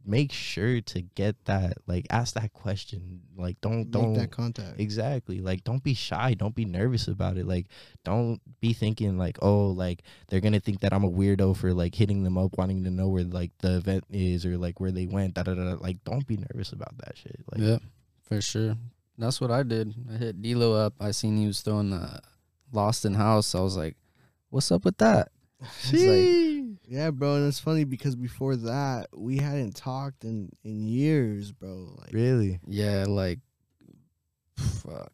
[0.06, 3.22] make sure to get that like ask that question.
[3.36, 4.80] Like don't Make don't that contact.
[4.80, 5.40] Exactly.
[5.40, 6.34] Like don't be shy.
[6.34, 7.46] Don't be nervous about it.
[7.46, 7.66] Like
[8.04, 11.94] don't be thinking like, oh, like they're gonna think that I'm a weirdo for like
[11.94, 15.06] hitting them up, wanting to know where like the event is or like where they
[15.06, 15.34] went.
[15.34, 15.64] Da da da.
[15.64, 15.76] da.
[15.80, 17.40] Like don't be nervous about that shit.
[17.52, 17.78] Like yeah,
[18.22, 18.76] for sure.
[19.18, 19.94] That's what I did.
[20.12, 20.94] I hit DLOW up.
[21.00, 22.20] I seen he was throwing the
[22.72, 23.54] Lost in House.
[23.54, 23.96] I was like,
[24.50, 25.30] "What's up with that?"
[25.84, 26.55] He's like,
[26.88, 31.94] Yeah, bro, and it's funny because before that we hadn't talked in in years, bro.
[31.98, 32.60] Like really.
[32.66, 33.40] "Yeah, like,
[34.56, 35.12] fuck."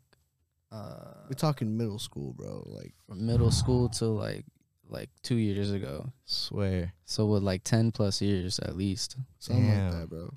[0.71, 2.63] Uh, we're talking middle school, bro.
[2.67, 4.45] Like from middle school to like
[4.89, 6.13] like two years ago.
[6.25, 6.93] Swear.
[7.05, 9.17] So with like ten plus years at least.
[9.39, 9.91] something Damn.
[9.91, 10.35] like that, bro.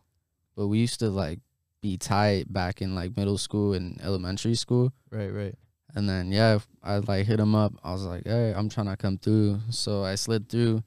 [0.56, 1.40] But we used to like
[1.82, 4.94] be tight back in like middle school and elementary school.
[5.12, 5.32] Right.
[5.34, 5.56] Right.
[5.96, 7.74] And then yeah, I like hit him up.
[7.84, 10.84] I was like, "Hey, I'm trying to come through." So I slid through.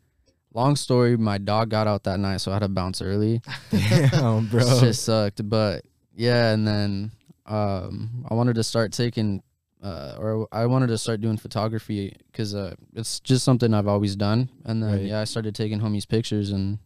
[0.55, 3.43] Long story, my dog got out that night, so I had to bounce early.
[3.71, 4.61] Damn, bro.
[4.61, 5.85] It just sucked, but
[6.17, 6.53] yeah.
[6.53, 7.13] And then
[7.47, 9.43] um, I wanted to start taking,
[9.83, 14.17] uh, or I wanted to start doing photography because uh, it's just something I've always
[14.17, 14.49] done.
[14.65, 15.03] And then Right.
[15.03, 16.79] yeah, I started taking homies pictures, and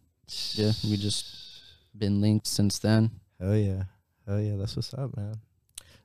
[0.55, 1.25] yeah, we just
[1.97, 3.11] been linked since then.
[3.39, 3.83] Hell yeah.
[4.27, 4.57] Hell yeah.
[4.57, 5.35] That's what's up, man.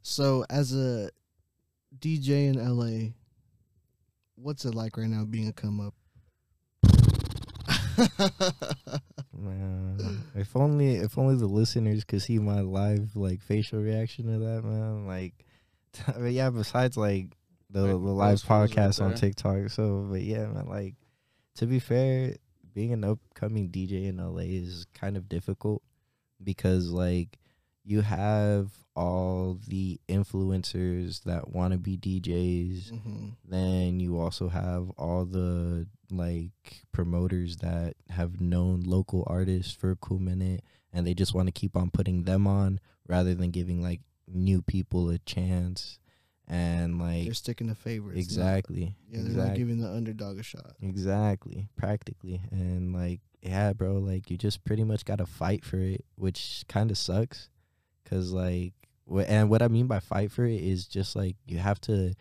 [0.02, 1.10] So as a
[1.98, 3.10] DJ in LA,
[4.36, 5.94] what's it like right now being a come up?
[9.36, 14.38] Man, if only if only the listeners could see my live like facial reaction to
[14.38, 15.06] that, man.
[15.06, 15.44] Like,
[16.06, 16.50] but yeah.
[16.50, 17.36] Besides like
[17.70, 19.14] the the live right podcast on.
[19.14, 20.66] TikTok, so but yeah, man.
[20.68, 20.94] Like,
[21.56, 22.34] to be fair,
[22.74, 25.82] being an upcoming DJ in LA is kind of difficult
[26.42, 27.38] because like
[27.90, 34.90] you have all the influencers that want to be DJs hmm then you also have
[34.98, 41.14] all the like promoters that have known local artists for a cool minute and they
[41.14, 45.18] just want to keep on putting them on rather than giving like new people a
[45.20, 45.98] chance
[46.46, 48.18] and like They're sticking to favorites.
[48.20, 50.72] exactly yeah, they're not giving the underdog a shot.
[50.82, 55.78] exactly practically and like yeah bro like you just pretty much got to fight for
[55.78, 57.48] it which kind of sucks
[58.08, 58.72] cuz like
[59.10, 62.14] wh- and what i mean by fight for it is just like you have to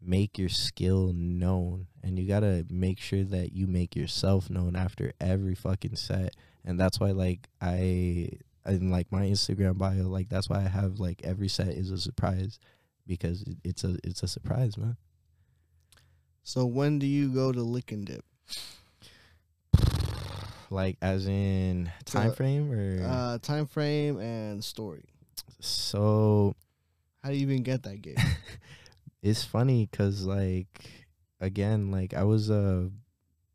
[0.00, 4.76] make your skill known and you got to make sure that you make yourself known
[4.76, 6.34] after every fucking set
[6.64, 8.28] and that's why like i
[8.66, 11.96] in like my instagram bio like that's why i have like every set is a
[11.98, 12.58] surprise
[13.06, 14.96] because it's a it's a surprise man
[16.46, 18.22] So when do you go to Lick and Dip?
[20.70, 25.04] like as in So, time frame or Uh, time frame and story.
[25.60, 26.54] So
[27.22, 28.18] How do you even get that gig?
[29.22, 30.66] it's funny because like
[31.40, 32.88] again like i was uh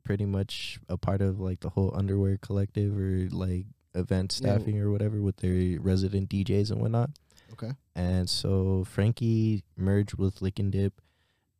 [0.03, 4.55] pretty much a part of like the whole underwear collective or like event Yeah.
[4.57, 7.11] staffing or whatever with their resident djs and whatnot
[7.53, 7.71] Okay.
[7.95, 11.01] and so frankie merged with lick and dip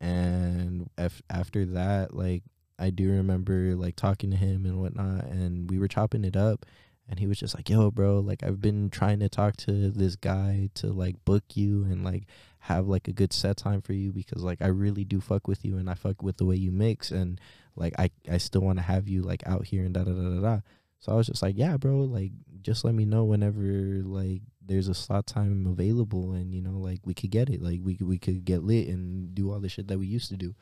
[0.01, 2.43] and af- after that like
[2.77, 6.65] i do remember like talking to him and whatnot and we were chopping it up
[7.09, 10.15] and he was just like yo bro like i've been trying to talk to this
[10.15, 12.23] guy to like book you and like
[12.59, 15.65] have like a good set time for you because like i really do fuck with
[15.65, 17.41] you and i fuck with the way you mix and
[17.75, 20.29] like i i still want to have you like out here and da da da
[20.29, 20.59] da da.
[20.99, 24.87] So i was just like yeah bro like just let me know whenever like there's
[24.87, 28.19] a slot time available and you know like we could get it like we we
[28.19, 30.53] could get lit and do all the shit that we used to do.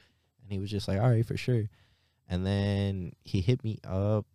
[0.41, 1.69] And he was just like all right for sure.
[2.29, 4.25] And then he hit me up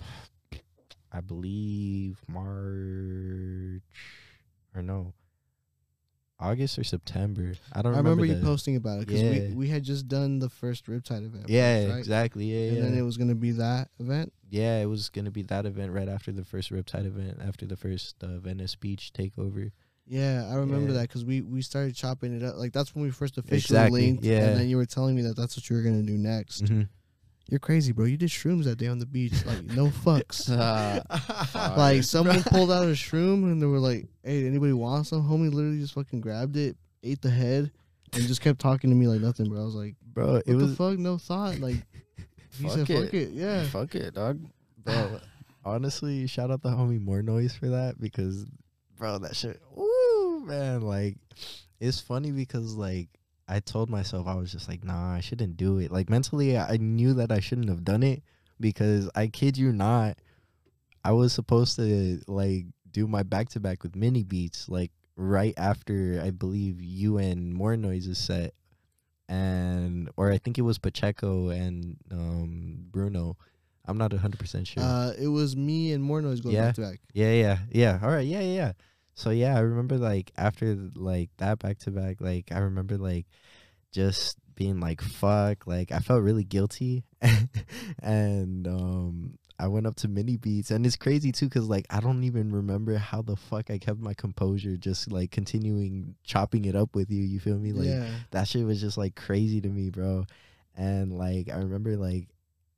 [1.12, 3.82] i believe march
[4.74, 5.12] or no
[6.40, 9.30] august or september i don't I remember, you the- posting about it because Yeah.
[9.50, 11.48] we, we had just done the first Riptide event.
[11.48, 11.98] yeah right?
[11.98, 14.32] exactly yeah And yeah then it was gonna be that event.
[14.50, 17.76] yeah it was gonna be that event right after the first riptide event after the
[17.76, 19.70] first uh, venice beach takeover
[20.04, 20.98] Yeah, I remember Yeah.
[20.98, 22.56] that because we we started chopping it up.
[22.56, 24.24] Like that's when we first officially Exactly, linked.
[24.24, 24.42] yeah.
[24.44, 26.64] And then you were telling me that that's what you were gonna do next.
[26.64, 26.82] mm-hmm.
[27.48, 28.06] You're crazy, bro.
[28.06, 29.44] You did shrooms that day on the beach.
[29.44, 30.48] Like, no fucks.
[30.50, 35.22] Uh, like, someone pulled out a shroom and they were like, hey, anybody want some?
[35.22, 37.70] Homie literally just fucking grabbed it, ate the head,
[38.14, 39.60] and just kept talking to me like nothing, bro.
[39.60, 40.98] I was like, bro, it was the fuck?
[40.98, 41.58] No thought.
[41.58, 41.76] Like,
[42.58, 43.04] he Fuck said, it.
[43.04, 43.30] fuck it.
[43.30, 43.64] Yeah.
[43.64, 44.40] fuck it, dog.
[44.84, 45.20] bro.
[45.64, 48.46] honestly, shout out the homie More Noise for that because,
[48.98, 49.60] bro, that shit.
[49.74, 51.16] Woo, man, like
[51.80, 53.08] it's funny because like
[53.52, 55.90] I told myself I was just like, nah, I shouldn't do it.
[55.92, 58.22] Like mentally, I knew that I shouldn't have done it
[58.58, 60.16] because I kid you not,
[61.04, 65.54] I was supposed to like do my back to back with mini beats like right
[65.56, 68.54] after I believe you and More Noises set.
[69.28, 73.36] And or I think it was Pacheco and um Bruno.
[73.84, 74.82] I'm not hundred percent sure.
[74.82, 76.66] Uh, it was me and more noise going Yeah.
[76.66, 77.00] back to back.
[77.14, 77.98] Yeah, yeah, yeah.
[78.02, 78.72] All right, yeah, yeah, yeah.
[79.14, 83.26] So yeah, I remember like after like that back to back, like I remember like
[83.92, 87.04] just being like fuck, like I felt really guilty,
[88.02, 92.00] and um I went up to mini beats, and it's crazy too, cause like I
[92.00, 96.74] don't even remember how the fuck I kept my composure, just like continuing chopping it
[96.74, 97.22] up with you.
[97.22, 97.72] You feel me?
[97.72, 98.08] Like yeah.
[98.32, 100.24] that shit was just like crazy to me, bro.
[100.76, 102.28] And like I remember like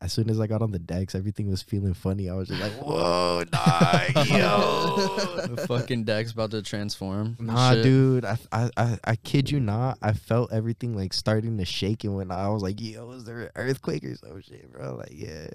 [0.05, 2.29] as soon as I got on the decks, everything was feeling funny.
[2.29, 5.47] I was just like, whoa, nah, yo.
[5.47, 7.37] the fucking deck's about to transform.
[7.41, 7.83] Nah, shit.
[7.83, 9.99] dude, I, I I I kid you not.
[10.03, 13.41] I felt everything like starting to shake, and when I was like, "Yo, is there
[13.41, 15.49] an earthquake or some shit, bro?" Like, yeah,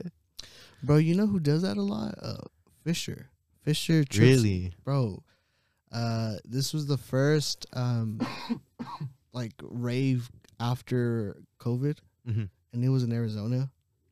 [0.84, 2.16] Bro, you know who does that a lot?
[2.22, 2.38] Uh,
[2.84, 3.30] Fisher.
[3.64, 5.22] Fisher trips really, bro
[5.92, 8.20] uh this was the first um
[9.34, 12.50] like rave after covid Mhm.
[12.74, 13.72] and it was in arizona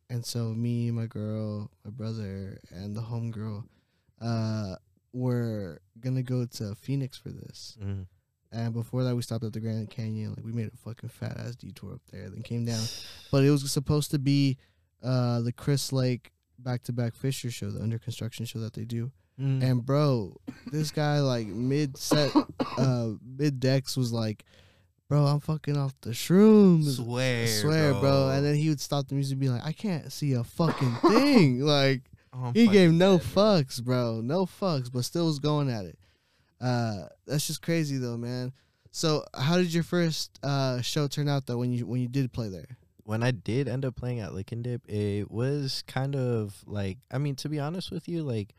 [0.10, 3.63] and so me my girl my brother and the homegirl
[4.22, 4.76] uh
[5.13, 8.06] were gonna go to phoenix for this Mm.
[8.52, 11.38] and before that we stopped at the grand canyon like we made a fucking fat
[11.38, 12.84] ass detour up there then came down
[13.32, 14.58] but it was supposed to be
[15.04, 19.62] uh the chris lake back-to-back fisher show the under construction show that they do Mm.
[19.62, 20.36] and bro,
[20.72, 22.32] this guy like mid set,
[22.80, 24.43] uh, mid decks was like,
[25.10, 28.30] "Bro, I'm fucking off the shrooms." swear, I swear, bro.
[28.30, 30.96] And then he would stop the music and be like, "I can't see a fucking
[31.08, 32.04] thing." like
[32.54, 35.98] he gave no dead, fucks, bro, no fucks, but still was going at it.
[36.60, 38.54] Uh, that's just crazy though, man.
[38.91, 42.32] So, how did your first uh show turn out though when you when you did
[42.32, 42.78] play there?
[43.08, 46.98] when I did end up playing at Lick and Dip, it was kind of like
[47.10, 48.54] I mean, to be honest with you, like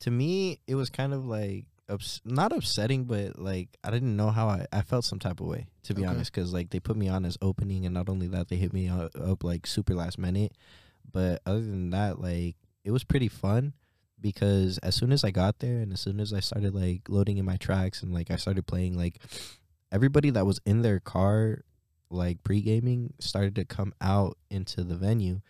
[0.00, 4.30] to me, it was kind of like ups- not upsetting, but like I didn't know
[4.30, 6.10] how I, I felt some type of way to be Okay.
[6.10, 8.72] honest, because like they put me on as opening, and not only that, they hit
[8.72, 10.52] me up, up like super last minute.
[11.10, 13.74] But other than that, like it was pretty fun
[14.20, 17.38] because as soon as I got there and as soon as I started like loading
[17.38, 19.18] in my tracks and like I started playing, like
[19.90, 21.62] everybody that was in their car
[22.10, 25.40] like pre gaming started to come out into the venue,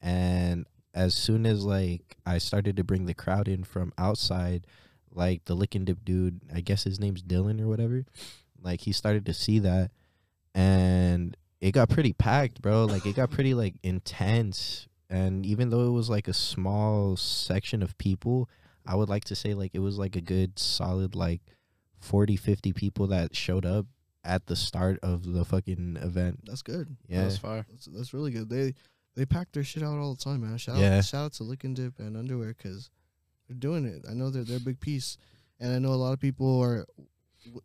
[0.00, 4.66] and as soon as like I started to bring the crowd in from outside,
[5.18, 8.04] like the lick and dip dude, I guess his name's Dylan or whatever,
[8.62, 9.90] like he started to see that,
[10.54, 12.84] and it got pretty packed, bro.
[12.86, 17.82] Like it got pretty like intense, and even though it was like a small section
[17.82, 18.48] of people,
[18.86, 21.40] I would like to say like it was like a good solid like
[22.00, 23.86] 40 50 people that showed up
[24.24, 26.40] at the start of the fucking event.
[26.44, 26.96] That's good.
[27.08, 27.22] Yeah.
[27.24, 27.66] That's fire.
[27.68, 28.48] That's, that's really good.
[28.48, 28.74] They
[29.16, 30.58] they pack their shit out all the time, man.
[30.58, 30.98] Shout Yeah.
[30.98, 32.88] out shout out to Lick and Dip and Underwear because
[33.48, 34.04] they're doing it.
[34.08, 35.18] I know they're they're a big piece,
[35.58, 36.86] and I know a lot of people are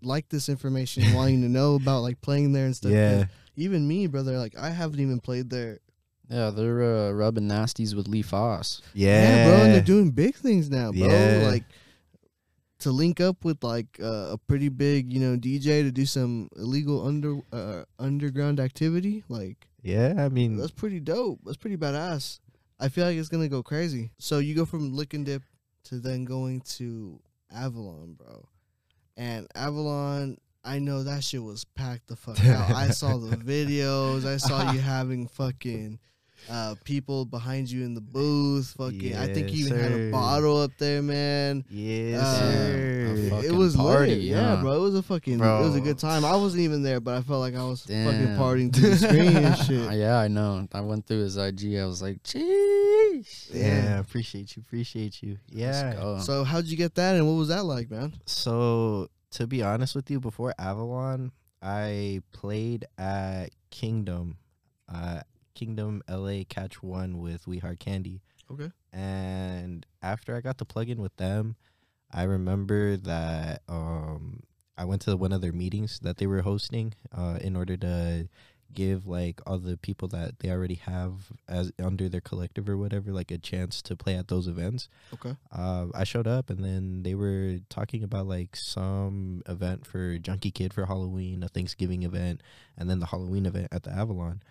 [0.01, 2.91] like this information, wanting to know about like playing there and stuff.
[2.91, 3.25] Yeah.
[3.55, 4.37] Even me, brother.
[4.37, 5.79] Like I haven't even played there.
[6.29, 8.81] Yeah, they're uh, rubbing nasties with Lee Foss.
[8.93, 9.47] Yeah.
[9.47, 9.57] bro.
[9.57, 11.07] And they're doing big things now, bro.
[11.07, 11.41] Yeah.
[11.45, 11.65] Like
[12.79, 16.49] to link up with like uh, a pretty big, you know, DJ to do some
[16.55, 19.23] illegal under uh, underground activity.
[19.27, 21.41] Like yeah, I mean, That's pretty dope.
[21.43, 22.39] That's pretty badass.
[22.79, 24.11] I feel like it's gonna go crazy.
[24.17, 25.43] So you go from Lick and Dip
[25.85, 27.19] to then going to
[27.53, 28.47] Avalon, bro.
[29.17, 32.71] And Avalon, I know that shit was packed the fuck out.
[32.71, 34.25] I saw the videos.
[34.25, 35.99] I saw you having fucking
[36.49, 38.73] uh, people behind you in the booth.
[38.77, 41.63] Fucking, I think you Yes, even had a bottle up there, man.
[41.69, 43.41] yes, Uh, sir.
[43.45, 44.21] it was party, lit.
[44.23, 44.61] Yeah, huh?
[44.61, 44.73] bro.
[44.73, 45.35] It was a fucking.
[45.35, 46.25] It was a good time.
[46.25, 49.37] I wasn't even there, but I felt like I was fucking partying to the screen
[49.37, 49.87] and shit.
[49.87, 50.67] Uh, yeah, I know.
[50.73, 51.75] I went through his IG.
[51.77, 52.21] I was like,
[53.13, 53.49] jeez.
[53.53, 55.37] yeah, appreciate you, appreciate you.
[55.49, 56.19] Yeah.
[56.19, 58.13] So how'd you get that, and what was that like, man?
[58.25, 61.31] So to be honest with you, before Avalon,
[61.61, 64.37] I played at Kingdom,
[64.93, 65.21] uh,
[65.55, 68.21] Kingdom LA Catch One with We Heart Candy.
[68.51, 68.71] Okay.
[68.91, 71.55] And after I got the plug in with them,
[72.11, 74.41] I remember that um
[74.77, 78.27] I went to one of their meetings that they were hosting uh in order to
[78.73, 83.11] give like all the people that they already have as under their collective or whatever
[83.11, 84.89] like a chance to play at those events.
[85.13, 85.35] Okay.
[85.51, 90.51] Uh, I showed up and then they were talking about like some event for Junkie
[90.51, 92.41] Kid for Halloween, a Thanksgiving event,
[92.77, 94.41] and then the Halloween event at the Avalon.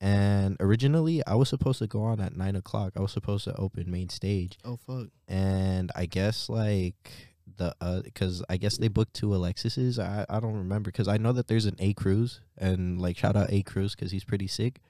[0.00, 2.94] And originally, I was supposed to go on at nine o'clock.
[2.96, 5.08] I was supposed to open main stage, Oh fuck.
[5.28, 7.10] and I guess like
[7.56, 9.98] the uh, because I guess they booked two Alexis's.
[9.98, 13.36] I I don't remember because I know that there's an A Cruz and like shout
[13.36, 14.80] out A Cruz because he's pretty sick.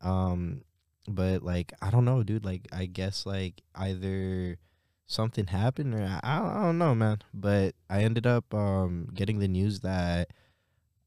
[0.00, 0.62] Um,
[1.08, 2.44] but like I don't know, dude.
[2.44, 4.58] Like I guess like either
[5.06, 7.18] something happened or I, I don't know, man.
[7.34, 10.30] But I ended up um getting the news that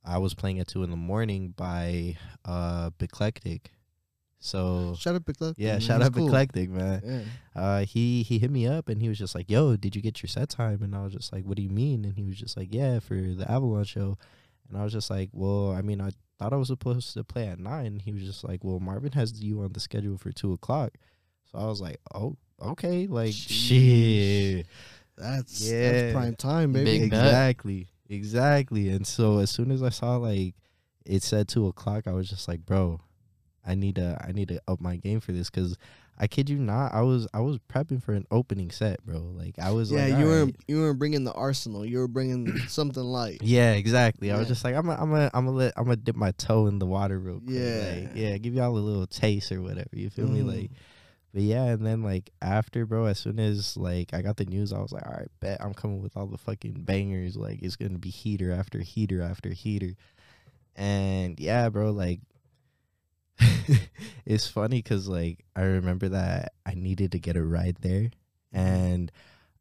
[0.06, 3.72] I was playing at two in the morning by uh Eclectic.
[4.46, 5.56] So Shout out Big Love.
[5.58, 5.80] yeah, man.
[5.80, 6.28] shout He's out cool.
[6.28, 7.02] Eclectic, man
[7.56, 7.62] Yeah.
[7.62, 10.22] uh he he hit me up and he was just like yo did you get
[10.22, 12.36] your set time and i was just like what do you mean and he was
[12.38, 14.18] just like yeah for the avalon show
[14.68, 17.48] and i was just like well i mean i thought i was supposed to play
[17.48, 20.52] at nine he was just like well marvin has you on the schedule for two
[20.52, 20.92] o'clock
[21.50, 24.58] so i was like oh okay like Sheesh.
[24.58, 24.66] shit
[25.18, 25.92] That's Yeah.
[25.92, 27.00] that's prime time, baby.
[27.00, 27.26] Big bet.
[27.26, 30.56] exactly exactly and so as soon as i saw like
[31.06, 33.00] it said two o'clock i was just like bro
[33.66, 35.78] i need to i need to up my game for this because
[36.20, 39.58] i kid you not i was i was prepping for an opening set bro like
[39.60, 41.86] i was yeah, like you weren't you weren't bringing the arsenal.
[41.86, 43.40] You were bringing something light.
[43.42, 45.96] yeah exactly i was just like i'm gonna i'm gonna i'm gonna let i'm gonna
[45.96, 47.96] dip my toe in the water real quick Yeah.
[48.02, 50.48] like, yeah give y'all a little taste or whatever you feel me Mhm.
[50.62, 50.72] like
[51.36, 54.72] but yeah, and then like after, bro, as soon as like I got the news,
[54.72, 57.36] I was like, all right, bet I'm coming with all the fucking bangers.
[57.36, 59.96] Like it's gonna be heater after heater after heater,
[60.76, 62.20] and yeah, bro, like
[64.26, 68.12] it's funny because like I remember that I needed to get a ride there,
[68.54, 68.58] mm-hmm.
[68.58, 69.12] and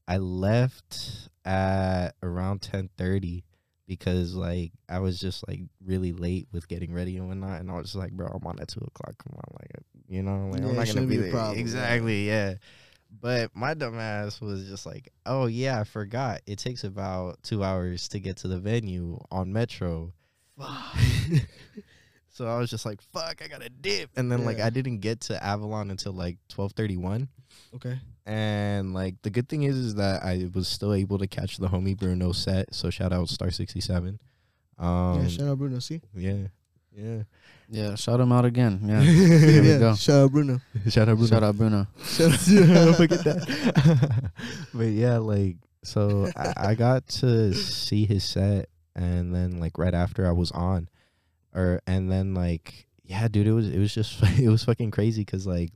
[0.06, 3.44] I left at around ten thirty
[3.86, 7.74] because like I was just like really late with getting ready and whatnot, and I
[7.74, 9.14] was just like, bro, I'm on at two o'clock.
[9.18, 9.70] Come on, like
[10.08, 11.32] you know, like Yeah, I'm not gonna be be there.
[11.32, 12.54] problem, exactly, yeah.
[13.20, 16.40] But my dumb ass was just like, oh yeah, I forgot.
[16.46, 20.12] It takes about two hours to get to the venue on Metro.
[22.32, 24.10] So I was just like, fuck, I gotta dip.
[24.16, 27.28] And then like I didn't get to Avalon until like twelve thirty one.
[27.76, 27.98] okay.
[28.24, 31.68] And like the good thing is is that I was still able to catch the
[31.68, 32.74] homie Bruno set.
[32.74, 34.18] So shout out Star sixty seven.
[34.78, 35.78] Um yeah, shout out Bruno.
[35.78, 36.00] See.
[36.14, 36.46] yeah.
[36.96, 37.22] Yeah.
[37.68, 38.80] Yeah, shout him out again.
[38.84, 39.00] Yeah.
[39.02, 39.94] There we yeah, go.
[39.96, 40.60] shout out Bruno.
[40.88, 41.26] shout out Bruno.
[41.28, 41.86] Shout out Bruno.
[42.04, 42.84] Shout out.
[42.84, 44.32] Don't forget that.
[44.74, 49.94] but yeah, like so I, I got to see his set and then like right
[49.94, 50.88] after I was on
[51.54, 55.24] or and then like yeah, dude, it was it was just it was fucking crazy
[55.24, 55.72] cuz like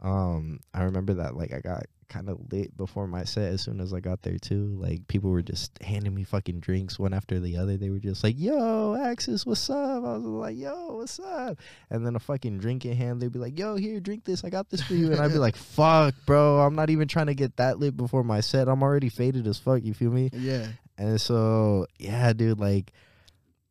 [0.00, 3.80] um I remember that like I got kind of lit before my set as soon
[3.80, 4.76] as I got there too.
[4.78, 7.76] Like people were just handing me fucking drinks one after the other.
[7.76, 11.58] They were just like, "Yo, Axxiis, what's up?" I was like, "Yo, what's up?"
[11.90, 14.44] And then a fucking drink in hand, they'd be like, "Yo, here, drink this.
[14.44, 17.26] I got this for you." And I'd be like, "Fuck, bro, I'm not even trying
[17.26, 18.68] to get that lit before my set.
[18.68, 19.82] I'm already faded as fuck.
[19.82, 20.68] You feel me?" Yeah.
[20.98, 22.92] And so, yeah, dude, like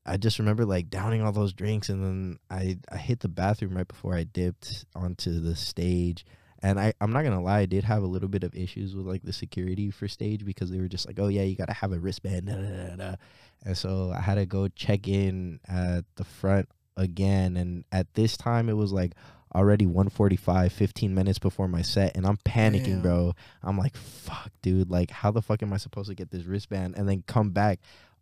[0.06, 3.76] I just remember like downing all those drinks and then I I hit the bathroom
[3.78, 6.26] right before I dipped onto the stage.
[6.64, 9.06] And I, I'm not gonna lie, I did have a little bit of issues with
[9.06, 11.92] like the security for stage because they were just like, Oh yeah, you gotta have
[11.92, 12.48] a wristband.
[12.48, 13.16] Da, da, da.
[13.64, 17.58] And so I had to go check in at the front again.
[17.58, 19.14] And at this time it was like
[19.54, 23.02] already 145, 15 minutes before my set, and I'm panicking, Damn.
[23.02, 23.34] bro.
[23.62, 26.96] I'm like, fuck, dude, like how the fuck am I supposed to get this wristband
[26.98, 27.80] and then come back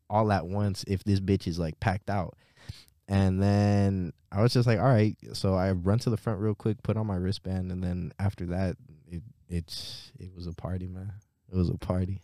[0.10, 2.36] all at once if this bitch is like packed out?
[3.08, 5.18] And then I was just like, all right.
[5.34, 8.46] So I run to the front real quick, put on my wristband, and then after
[8.48, 11.14] that, it it's it was a party, man.
[11.52, 12.22] It was a party.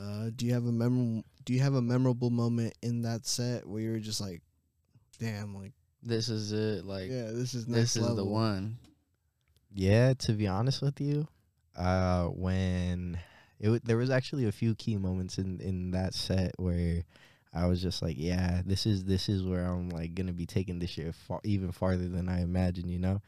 [0.00, 3.66] Uh, do you have a mem- Do you have a memorable moment in that set
[3.66, 4.40] where you were just like,
[5.20, 5.72] damn, like,
[6.02, 6.86] This is it.
[6.86, 8.78] Like yeah, this is next this is the one.
[9.74, 11.28] Yeah, to be honest with you,
[11.76, 13.18] uh, when
[13.62, 17.04] it w- there was actually a few key moments in in that set where
[17.54, 20.78] I was just like, yeah, this is this is where I'm like gonna be taking
[20.78, 22.90] this shit far, even farther than I imagined.
[22.90, 23.22] You know,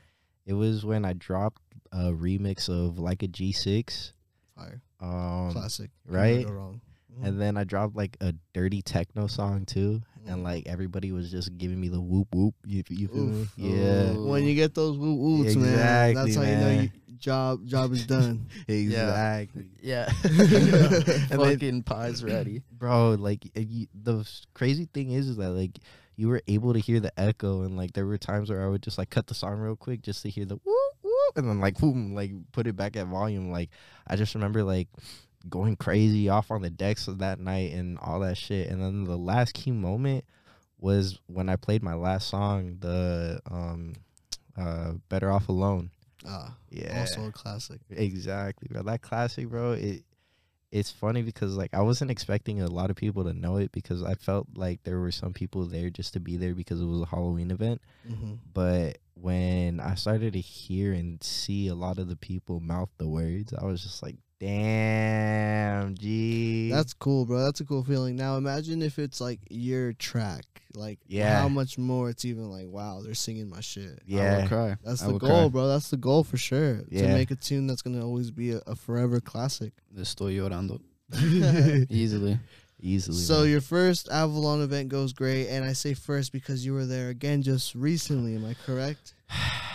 [0.44, 1.62] it was when I dropped
[1.92, 4.12] a remix of like a G6,
[4.56, 6.46] Fire, um, classic, right?
[6.46, 6.80] go wrong.
[7.14, 7.28] Mhm.
[7.28, 10.42] and then I dropped like a dirty techno song too, and Mhm.
[10.42, 12.54] like everybody was just giving me the whoop whoop.
[12.66, 13.46] You, you feel me?
[13.56, 14.16] Yeah.
[14.18, 15.76] When you get those woo woots, man,
[16.14, 18.46] that's how you know you, job job is done.
[18.68, 19.66] Exactly.
[19.82, 20.10] Yeah.
[20.24, 22.62] And then- Fucking pie's ready.
[22.72, 25.78] bro like you, the crazy thing is, is that like
[26.16, 28.82] you were able to hear the echo and like there were times where i would
[28.82, 31.58] just like cut the song real quick just to hear the whoop whoop and then
[31.60, 33.68] like boom like put it back at volume like
[34.06, 34.86] i just remember like
[35.48, 39.02] going crazy off on the decks of that night and all that shit and then
[39.04, 40.24] the last key moment
[40.78, 43.94] was when I played my last song, the um,
[44.58, 45.88] uh, "Better Off Alone."
[46.26, 47.80] Ah, Yeah, also a classic.
[47.90, 48.82] exactly, bro.
[48.82, 49.72] That classic, bro.
[49.72, 50.04] It
[50.72, 54.02] it's funny because like I wasn't expecting a lot of people to know it because
[54.02, 57.02] I felt like there were some people there just to be there because it was
[57.02, 57.80] a Halloween event.
[58.10, 58.34] Mm-hmm.
[58.52, 63.06] But when I started to hear and see a lot of the people mouth the
[63.06, 67.38] words, I was just like, "Damn, G." That's cool, bro.
[67.44, 68.16] That's a cool feeling.
[68.16, 71.40] Now imagine if it's like your track, like Yeah.
[71.40, 74.00] how much more it's even like, wow, they're singing my shit.
[74.08, 74.76] I will yeah, cry.
[74.84, 75.48] That's I the will goal, cry.
[75.48, 75.68] bro.
[75.68, 76.82] That's the goal for sure.
[76.90, 77.02] Yeah.
[77.02, 79.72] To make a tune that's gonna always be a, a forever classic.
[79.96, 80.80] Estoy llorando.
[81.90, 82.38] Easily.
[82.80, 83.18] easily.
[83.18, 83.50] so man.
[83.50, 87.42] your first Avalon event goes great, and I say first because you were there again
[87.42, 88.34] just recently.
[88.34, 89.14] Am I correct?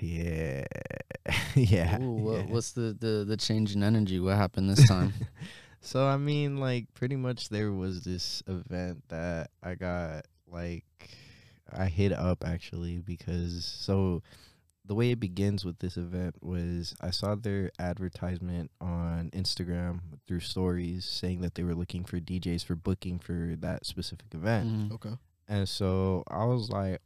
[0.00, 0.64] yeah,
[1.54, 2.00] yeah.
[2.02, 2.52] Ooh, what, yeah.
[2.52, 4.20] What's the, the, the change in energy?
[4.20, 5.12] What happened this time?
[5.82, 10.82] So I mean, like, pretty much there was this event that I got like
[11.72, 14.22] I hit up actually because so
[14.84, 20.40] the way it begins with this event was I saw their advertisement on Instagram through
[20.40, 24.90] stories saying that they were looking for DJs for booking for that specific event.
[24.90, 24.92] Mhm.
[24.94, 25.14] Okay.
[25.46, 27.00] And so I was like,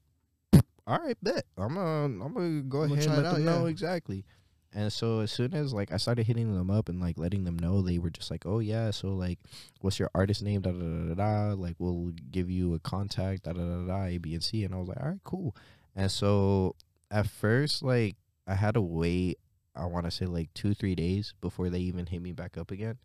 [0.91, 1.45] all right, bet.
[1.57, 3.70] I'm gonna I'm gonna go I'm gonna ahead and let them out, know yeah.
[3.70, 4.24] exactly.
[4.72, 7.59] And so as soon as like I started hitting them up and like letting them
[7.59, 9.38] know, they were just like, "Oh yeah, so like,
[9.80, 10.61] what's your artist name?
[10.62, 11.55] Da da da da da.
[11.55, 13.45] Like, we'll give you a contact.
[13.45, 14.05] Da da da da.
[14.05, 15.57] A B and C." And I was like, "All right, cool."
[15.95, 16.74] And so
[17.11, 18.16] at first, like,
[18.47, 19.38] I had to wait.
[19.74, 22.70] I want to say like two three days before they even hit me back up
[22.72, 22.99] again.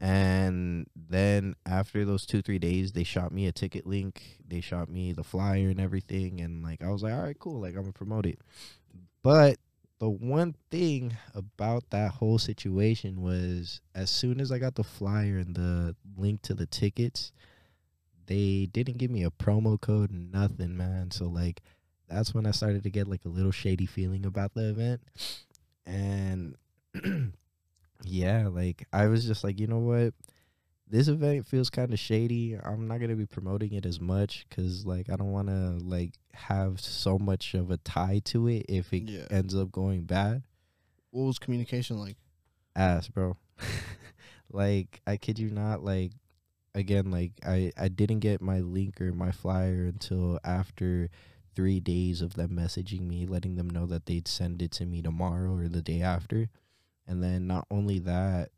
[0.00, 4.38] And then after those two three days, they shot me a ticket link.
[4.46, 6.40] They shot me the flyer and everything.
[6.40, 7.60] And like I was like, all right, cool.
[7.60, 8.38] Like I'm gonna promote it.
[9.22, 9.58] But
[9.98, 15.38] the one thing about that whole situation was as soon as I got the flyer
[15.38, 17.32] and the link to the tickets,
[18.26, 21.10] they didn't give me a promo code, nothing, man.
[21.10, 21.60] So like
[22.08, 25.00] that's when I started to get like a little shady feeling about the event.
[25.84, 26.54] And
[28.04, 30.14] yeah, like I was just like, you know what?
[30.90, 32.54] This event feels kind of shady.
[32.54, 35.78] I'm not going to be promoting it as much cuz like I don't want to
[35.84, 39.26] like have so much of a tie to it if it Yeah.
[39.30, 40.42] ends up going bad.
[41.10, 42.16] What was communication like?
[42.74, 43.36] Ass, bro.
[44.50, 46.12] like I kid you not like
[46.74, 51.10] again like I I didn't get my link or my flyer until after
[51.54, 55.02] 3 days of them messaging me letting them know that they'd send it to me
[55.02, 56.48] tomorrow or the day after.
[57.08, 58.50] And then not only that,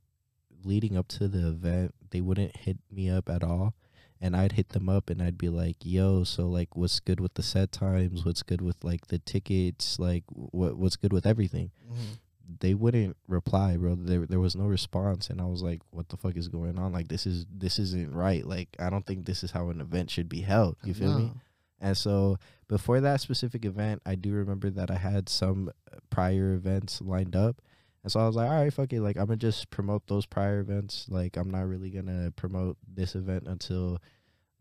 [0.64, 3.74] leading up to the event, they wouldn't hit me up at all.
[4.20, 7.34] And I'd hit them up and I'd be like, yo, so like what's good with
[7.34, 8.22] the set times?
[8.26, 9.98] What's good with like the tickets?
[9.98, 11.70] Like what what's good with everything?
[11.90, 12.56] Mm-hmm.
[12.60, 13.94] They wouldn't reply, bro.
[13.94, 16.92] There there was no response and I was like, what the fuck is going on?
[16.92, 18.44] Like this is this isn't right.
[18.44, 20.76] Like I don't think this is how an event should be held.
[20.84, 21.32] You feel me?
[21.80, 22.36] And so
[22.68, 25.70] before that specific event, I do remember that I had some
[26.10, 27.62] prior events lined up.
[28.02, 29.02] And so I was like, all right, fuck it.
[29.02, 31.06] Like, I'm going to just promote those prior events.
[31.10, 33.98] Like, I'm not really going to promote this event until,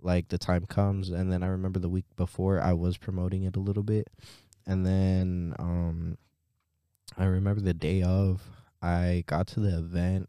[0.02, 1.10] like, the time comes.
[1.10, 4.10] And then I remember the week before, I was promoting it a little bit.
[4.68, 6.18] And then um,
[7.18, 8.42] I remember the day of,
[8.82, 10.28] I got to the event.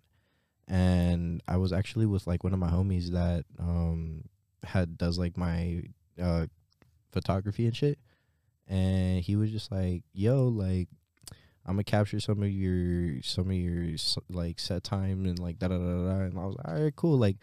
[0.69, 4.23] And I was actually with, like, one of my homies that um,
[4.63, 5.83] had does, like, my
[6.23, 6.47] uh,
[7.11, 7.99] photography and shit.
[8.69, 10.87] And he was just like, yo, like,
[11.71, 13.95] I'm gonna capture some of your some of your
[14.29, 16.21] like set time and like da da da da.
[16.23, 17.16] And I was like, all right, cool.
[17.16, 17.37] Like,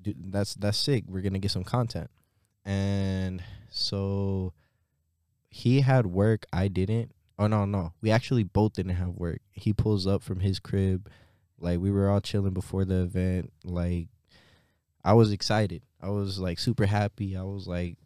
[0.00, 1.04] dude, that's that's sick.
[1.06, 2.08] We're gonna get some content.
[2.64, 4.54] And so
[5.50, 6.46] he had work.
[6.50, 7.12] I didn't.
[7.38, 7.92] Oh no, no.
[8.00, 9.42] We actually both didn't have work.
[9.50, 11.10] He pulls up from his crib.
[11.60, 13.52] Like we were all chilling before the event.
[13.64, 14.08] Like
[15.04, 15.82] I was excited.
[16.00, 17.36] I was like super happy.
[17.36, 17.98] I was like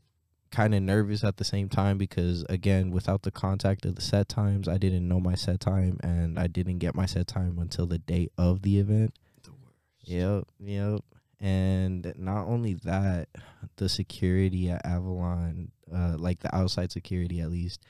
[0.51, 4.29] kind of nervous at the same time because again without the contact of the set
[4.29, 7.87] times i didn't know my set time and i didn't get my set time until
[7.87, 9.15] the day of the event.
[9.43, 9.75] The worst.
[10.03, 11.01] yep yep.
[11.39, 13.29] And not only that
[13.77, 17.85] the security at avalon uh like the outside security at least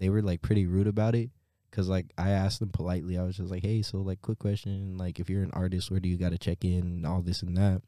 [0.00, 1.30] they were like pretty rude about it
[1.70, 3.18] because like i asked them politely.
[3.18, 6.00] I was just like hey so like quick question like if you're an artist where
[6.00, 7.82] do you got to check in all this and that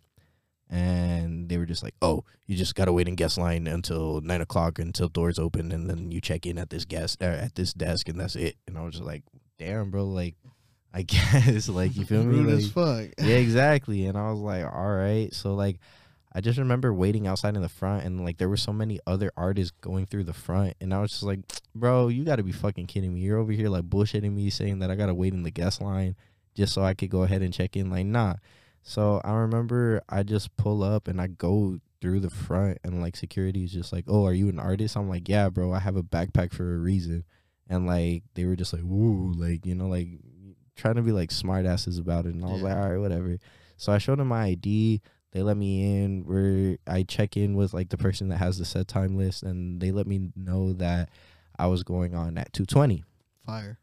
[0.70, 4.40] and they were just like, "Oh, you just gotta wait in guest line until nine
[4.40, 7.72] o'clock until doors open, and then you check in at this guest uh, at this
[7.74, 9.24] desk, and that's it." And I was just like,
[9.58, 10.36] "Damn, bro, like,
[10.94, 12.36] I guess, like, you feel me?
[12.38, 13.08] Rude Like, as fuck.
[13.26, 15.78] yeah, exactly." And I was like, "All right." So like,
[16.32, 19.32] I just remember waiting outside in the front, and like there were so many other
[19.36, 21.40] artists going through the front, and I was just like,
[21.74, 23.20] "Bro, you got to be fucking kidding me!
[23.20, 26.14] You're over here like bullshitting me, saying that I gotta wait in the guest line
[26.54, 28.34] just so I could go ahead and check in." Like, nah.
[28.82, 33.14] So I remember I just pull up and I go through the front and like
[33.16, 35.72] security is just like, "Oh, are you an artist?" I'm like, "Yeah, bro.
[35.72, 37.24] I have a backpack for a reason."
[37.68, 40.08] And like they were just like, "Woo!" Like you know, like
[40.76, 42.34] trying to be like smart asses about it.
[42.34, 42.68] And I was Yeah.
[42.68, 43.36] like, "All right, whatever."
[43.76, 45.02] So I showed them my ID.
[45.32, 46.24] They let me in.
[46.24, 49.80] Where I check in with like the person that has the set time list, and
[49.80, 51.10] they let me know that
[51.58, 53.04] I was going on at two twenty.
[53.46, 53.78] Fire.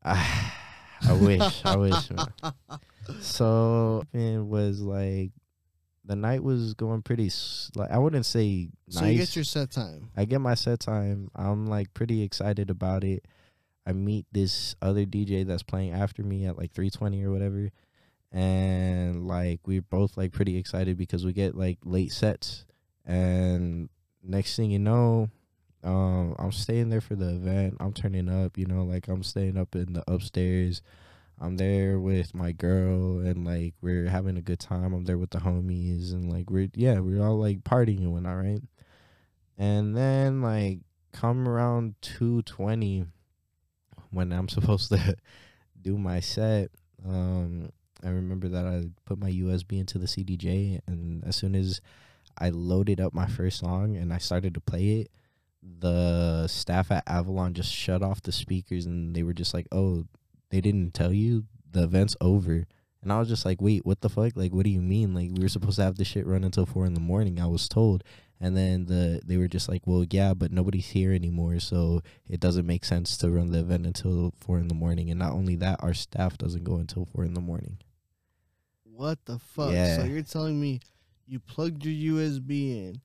[0.04, 1.64] I wish.
[1.64, 2.08] I wish.
[3.20, 5.32] So it was like
[6.04, 7.26] the night was going pretty.
[7.26, 8.94] s- Like I wouldn't say nice.
[8.98, 10.10] So you get your set time.
[10.16, 11.30] I get my set time.
[11.34, 13.26] I'm like pretty excited about it.
[13.86, 17.70] I meet this other DJ that's playing after me at like 3:20 or whatever,
[18.32, 22.64] and like we're both like pretty excited because we get like late sets.
[23.06, 23.88] And
[24.22, 25.30] next thing you know,
[25.82, 27.78] um, I'm staying there for the event.
[27.80, 30.82] I'm turning up, you know, like I'm staying up in the upstairs.
[31.40, 34.92] I'm there with my girl and like we're having a good time.
[34.92, 38.36] I'm there with the homies and like we're yeah, we're all like partying and whatnot,
[38.36, 38.62] right?
[39.56, 40.80] And then like
[41.12, 43.06] come around two twenty
[44.10, 45.16] when I'm supposed to
[45.80, 46.70] do my set,
[47.06, 47.70] um,
[48.02, 51.80] I remember that I put my USB into the CDJ and as soon as
[52.36, 55.10] I loaded up my first song and I started to play it,
[55.62, 60.04] the staff at Avalon just shut off the speakers and they were just like, "Oh,
[60.50, 62.66] they didn't tell you the event's over."
[63.00, 64.32] And I was just like, "Wait, what the fuck?
[64.36, 65.14] Like, what do you mean?
[65.14, 67.46] Like, we were supposed to have this shit run until four in the morning." I
[67.46, 68.02] was told,
[68.40, 72.40] and then the they were just like, "Well, yeah, but nobody's here anymore, so it
[72.40, 75.56] doesn't make sense to run the event until four in the morning." And not only
[75.56, 77.78] that, our staff doesn't go until four in the morning.
[78.82, 79.72] What the fuck?
[79.72, 79.98] Yeah.
[79.98, 80.80] So you're telling me
[81.26, 83.00] you plugged your USB in,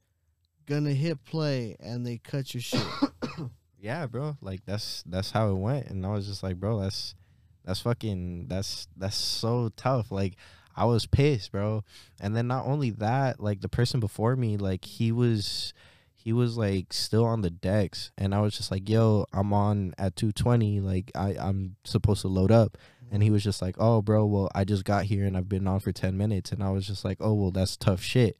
[0.65, 2.81] gonna hit play, and they cut your shit.
[3.83, 4.37] Yeah, bro.
[4.39, 7.15] Like that's that's how it went, and I was just like, bro, that's
[7.63, 10.11] that's fucking that's that's so tough.
[10.11, 10.35] Like
[10.75, 11.83] I was pissed, bro.
[12.19, 15.73] And then not only that, like the person before me, like he was
[16.15, 19.93] he was like still on the decks, and I was just like, yo, I'm on
[19.97, 20.79] at two twenty.
[20.79, 22.77] Like I I'm supposed to load up,
[23.11, 23.33] and he mm-hmm.
[23.33, 25.91] was just like, oh, bro, well I just got here and I've been on for
[25.91, 28.37] ten minutes, and I was just like, oh, well that's tough shit.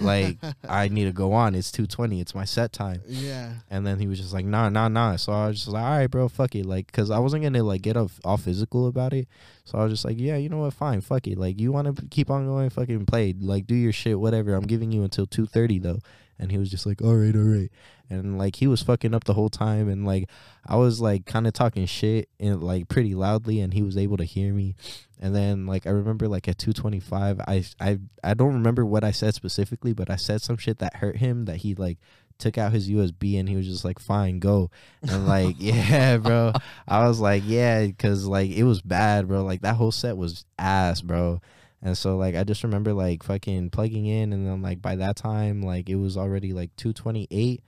[0.00, 1.54] Like I need to go on.
[1.54, 2.20] It's two twenty.
[2.20, 3.02] It's my set time.
[3.06, 3.52] yeah.
[3.70, 5.16] And then he was just like, nah, nah, nah.
[5.16, 6.64] So I was just like, all right, bro, fuck it.
[6.66, 9.28] Like, cause I wasn't gonna like get off, all physical about it.
[9.64, 11.36] So I was just like, yeah, you know what, fine, fuck it.
[11.38, 13.34] Like, you want to keep on going, fucking play.
[13.38, 14.54] Like, do your shit, whatever.
[14.54, 15.98] I'm giving you until two thirty though.
[16.38, 17.70] And he was just like, all right, all right.
[18.08, 19.88] And like he was fucking up the whole time.
[19.88, 20.28] And like
[20.66, 24.16] I was like kind of talking shit and like pretty loudly, and he was able
[24.16, 24.76] to hear me.
[25.18, 29.10] And then like I remember like at 225, I I I don't remember what I
[29.10, 31.98] said specifically, but I said some shit that hurt him that he like
[32.38, 34.70] took out his USB and he was just like, "Fine, go."
[35.02, 36.52] And like, yeah, bro.
[36.86, 39.42] I was like, yeah, cuz like it was bad, bro.
[39.42, 41.40] Like that whole set was ass, bro.
[41.82, 45.16] And so like I just remember like fucking plugging in and then like by that
[45.16, 47.62] time like it was already like 228,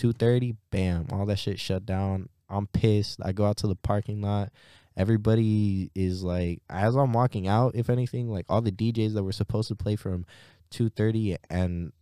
[0.00, 2.28] 230, bam, all that shit shut down.
[2.48, 3.20] I'm pissed.
[3.22, 4.50] I go out to the parking lot
[4.96, 9.32] everybody is like as I'm walking out, if anything, like all the DJs that were
[9.32, 10.26] supposed to play from
[10.70, 11.92] two thirty and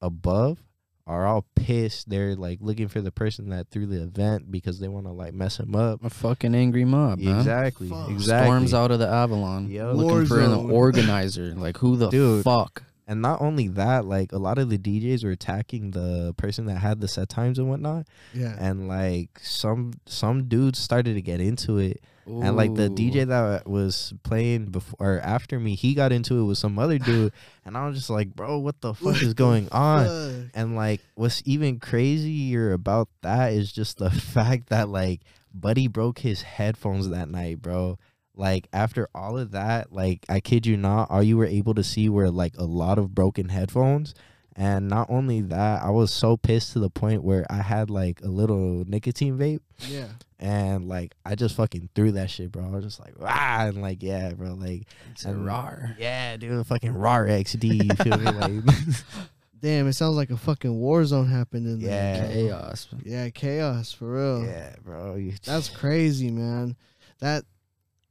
[0.00, 0.62] above
[1.06, 2.08] are all pissed.
[2.10, 5.34] They're like looking for the person that threw the event because they want to like
[5.34, 6.04] mess him up.
[6.04, 7.20] A fucking angry mob.
[7.20, 7.88] Exactly.
[7.88, 8.10] Fuck.
[8.10, 8.46] Exactly.
[8.46, 9.92] Storms out of the Avalon, Yo.
[9.92, 11.54] looking for an organizer.
[11.54, 12.44] Like who the Dude.
[12.44, 12.82] fuck?
[13.06, 16.76] And not only that, like a lot of the DJs were attacking the person that
[16.76, 18.06] had the set times and whatnot.
[18.32, 18.54] Yeah.
[18.58, 22.02] And like some some dudes started to get into it.
[22.24, 26.44] And like the DJ that was playing before or after me, he got into it
[26.44, 27.32] with some other dude,
[27.64, 30.50] and I was just like, "Bro, what the fuck What is going on?" Fuck.
[30.54, 35.22] And like, what's even crazier about that is just the fact that like
[35.52, 37.98] Buddy broke his headphones that night, bro.
[38.42, 41.84] Like after all of that, like I kid you not, all you were able to
[41.84, 44.14] see were like a lot of broken headphones.
[44.56, 48.20] And not only that, I was so pissed to the point where I had like
[48.20, 50.08] a little nicotine vape Yeah.
[50.40, 52.64] and like I just fucking threw that shit, bro.
[52.64, 54.82] I was just like, ah, and like, yeah, bro, like,
[55.12, 55.96] It's a and- rar.
[55.98, 58.24] yeah, dude, fucking raw XD, you feel me?
[58.24, 58.76] Like,
[59.62, 62.26] Damn, it sounds like a fucking war zone happened in Yeah.
[62.26, 62.32] there.
[62.32, 62.88] Chaos.
[63.04, 64.44] Yeah, chaos for real.
[64.44, 66.74] yeah, bro, That's crazy, man.
[67.20, 67.44] That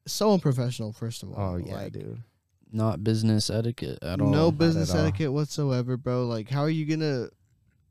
[0.07, 0.93] so unprofessional.
[0.93, 2.21] First of all, oh yeah, Like, dude.
[2.73, 4.29] Not business etiquette at all.
[4.29, 5.01] no at business all.
[5.01, 6.25] etiquette whatsoever, bro.
[6.25, 7.27] Like, how are you gonna?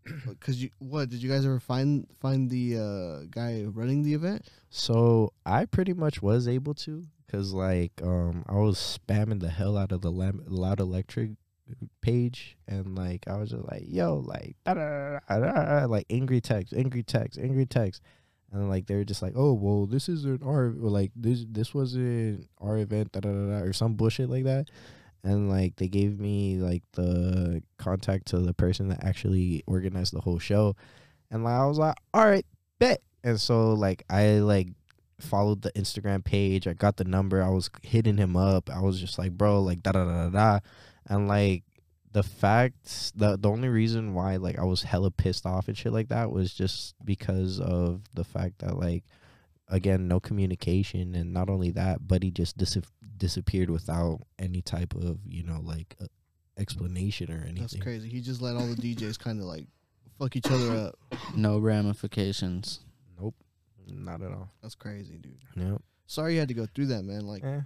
[0.27, 4.47] Because you what did you guys ever find find the uh, guy running the event?
[4.71, 9.77] So I pretty much was able to, cause like, um, I was spamming the hell
[9.77, 11.33] out of the lam- loud electric
[12.01, 16.41] page, and like, I was just like, yo, like, da da da da, like angry
[16.41, 18.01] text, angry text, angry text.
[18.53, 21.73] And like they were just like, oh well, this isn't our or like this this
[21.73, 24.69] wasn't our event, da da da, or some bullshit like that.
[25.23, 30.21] and like they gave me like the contact to the person that actually organized the
[30.21, 30.75] whole show,
[31.31, 32.47] and like I was like, all right,
[32.79, 33.03] bet.
[33.23, 34.69] And so like I like
[35.21, 36.67] followed the Instagram page.
[36.67, 37.43] I got the number.
[37.43, 38.71] I was hitting him up.
[38.71, 40.59] I was just like, bro, like da da da da da,
[41.07, 41.65] and like
[42.13, 45.93] the fact the the only reason why like I was hella pissed off and shit
[45.93, 49.05] like that was just because of the fact that like
[49.69, 52.79] again no communication and not only that but he just dis-
[53.17, 56.07] disappeared without any type of you know like uh,
[56.59, 58.09] explanation or anything That's crazy.
[58.09, 59.67] He just let all the DJs kind of like
[60.19, 60.99] fuck each other up.
[61.37, 62.81] No ramifications.
[63.21, 63.35] nope
[63.87, 65.39] not at all That's crazy, dude.
[65.57, 67.27] nope Sorry you had to go through that, man.
[67.29, 67.61] Like eh,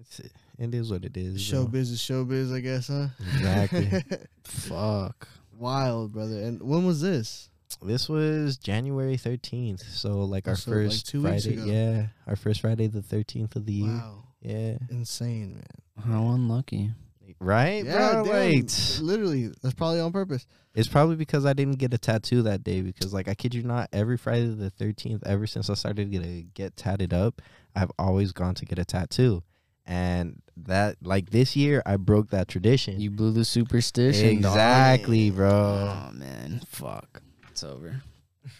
[0.00, 0.20] it's
[0.58, 1.72] it is what it is show bro.
[1.72, 3.08] business, showbiz, I guess, huh?
[3.34, 3.90] Exactly.
[4.44, 5.28] Fuck.
[5.58, 6.40] Wild, brother.
[6.40, 7.50] And when was this?
[7.82, 11.70] this was January 13th so like Oh, our so, like, first two weeks Friday ago.
[11.70, 16.06] yeah our first Friday the 13th of the year Wow, yeah insane, man.
[16.08, 16.92] How unlucky.
[17.40, 18.52] right Yeah, bro damn.
[18.60, 18.70] like
[19.00, 20.46] literally, that's probably on purpose.
[20.76, 22.82] It's probably because I didn't get a tattoo that day.
[22.82, 26.18] Because, like, I kid you not, every Friday the 13th, ever since I started to
[26.18, 27.40] get, a, get tatted up,
[27.74, 29.42] I've always gone to get a tattoo.
[29.86, 33.00] And that, like, this year, I broke that tradition.
[33.00, 34.42] You blew the superstition.
[34.42, 34.52] dog.
[34.52, 35.48] exactly, bro.
[35.50, 37.22] Oh man, fuck.
[37.50, 38.02] It's over.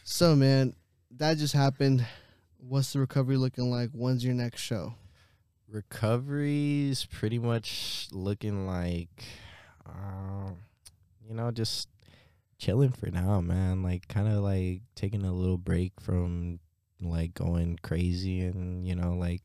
[0.05, 0.75] So, man,
[1.17, 2.07] that just happened.
[2.59, 3.91] What's the recovery looking like?
[3.93, 4.95] When's your next show?
[5.69, 9.25] Recovery's pretty much looking like,
[9.85, 10.57] um,
[11.29, 11.89] you know, just
[12.59, 13.83] chilling for now, man.
[13.83, 16.61] Like, kind of like taking a little break from
[17.01, 19.43] like going crazy and, you know, like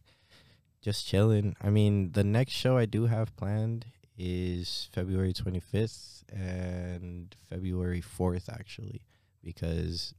[0.82, 1.56] just chilling.
[1.62, 3.86] I mean, the next show I do have planned
[4.18, 9.02] is February 25th and February 4th, actually,
[9.44, 10.14] because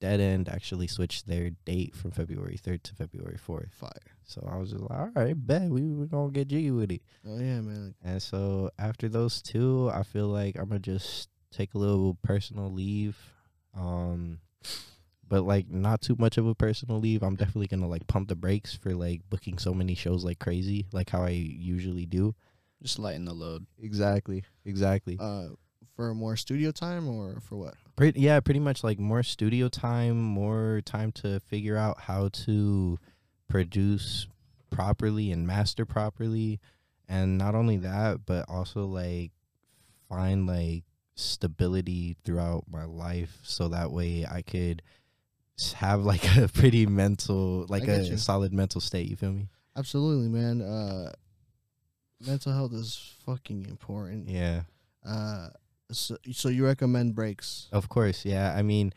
[0.00, 3.72] Dead End actually switched their date from February 3rd to February 4th.
[3.72, 3.90] Fire.
[4.24, 7.02] So I was just like, all right, bet we we gonna get jiggy with it.
[7.26, 7.94] Oh yeah, man.
[8.04, 12.70] And so after those two, I feel like I'm gonna just take a little personal
[12.70, 13.16] leave.
[13.74, 14.40] Um
[15.28, 17.22] but like not too much of a personal leave.
[17.22, 20.86] I'm definitely gonna like pump the brakes for like booking so many shows like crazy,
[20.92, 22.34] like how I usually do.
[22.82, 23.66] Just lighten the load.
[23.82, 24.44] Exactly.
[24.64, 25.16] Exactly.
[25.20, 25.48] Uh,
[25.96, 27.74] for more studio time or for what?
[27.96, 32.98] Pretty, yeah, pretty much like more studio time, more time to figure out how to
[33.48, 34.28] produce
[34.70, 36.60] properly and master properly.
[37.08, 39.32] And not only that, but also like
[40.08, 40.84] find like
[41.16, 44.97] stability throughout my life so that way I could s-
[45.74, 48.16] have like a pretty mental, like a you.
[48.16, 49.08] solid mental state.
[49.08, 49.48] You feel me?
[49.76, 50.62] Absolutely, man.
[50.62, 51.12] Uh,
[52.24, 54.28] mental health is fucking important.
[54.28, 54.62] Yeah.
[55.06, 55.48] Uh,
[55.90, 57.68] so, so you recommend breaks?
[57.72, 58.54] Of course, yeah.
[58.56, 58.92] I mean,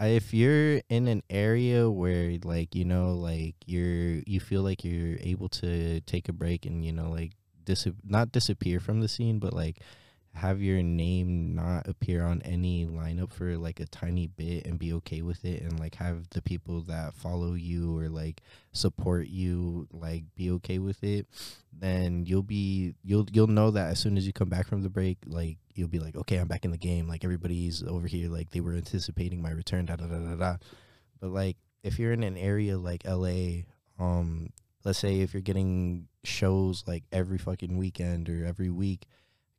[0.00, 5.18] if you're in an area where like you know like you're you feel like you're
[5.20, 7.32] able to take a break and you know like
[7.64, 9.78] dis not disappear from the scene but like
[10.34, 14.92] have your name not appear on any lineup for like a tiny bit and be
[14.92, 19.86] okay with it and like have the people that follow you or like support you
[19.92, 21.26] like be okay with it
[21.72, 24.88] then you'll be you'll you'll know that as soon as you come back from the
[24.88, 27.08] break like you'll be like okay i'm back in the game.
[27.08, 30.56] Like everybody's over here like they were anticipating my return da da da da da.
[31.20, 33.62] But like if you're in an area like la
[33.98, 34.50] um
[34.84, 39.06] let's say if you're getting shows like every fucking weekend or every week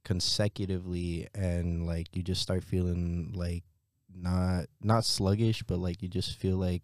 [0.05, 3.63] consecutively and like you just start feeling like
[4.15, 6.83] not not sluggish but like you just feel like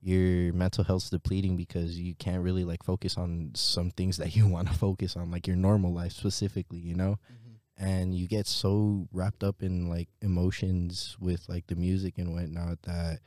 [0.00, 4.46] your mental health's depleting because you can't really like focus on some things that you
[4.54, 7.18] want to focus on like your normal life specifically you know?
[7.32, 7.44] Mm-hmm.
[7.80, 12.82] And you get so wrapped up in like emotions with like the music and whatnot
[12.82, 13.20] that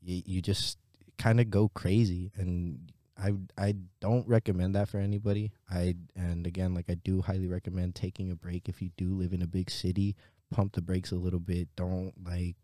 [0.00, 0.78] you, you just
[1.18, 5.52] kind of go crazy and I I don't recommend that for anybody.
[5.70, 9.32] I and again like I do highly recommend taking a break if you do live
[9.32, 10.16] in a big city.
[10.50, 11.68] Pump the brakes a little bit.
[11.76, 12.56] Don't like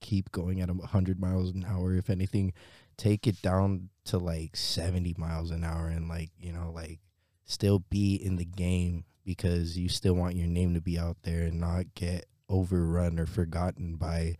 [0.00, 2.52] keep going at a 100 miles an hour if anything
[2.96, 7.00] take it down to like 70 miles an hour and like you know like
[7.46, 11.42] still be in the game because you still want your name to be out there
[11.42, 14.36] and not get overrun or forgotten by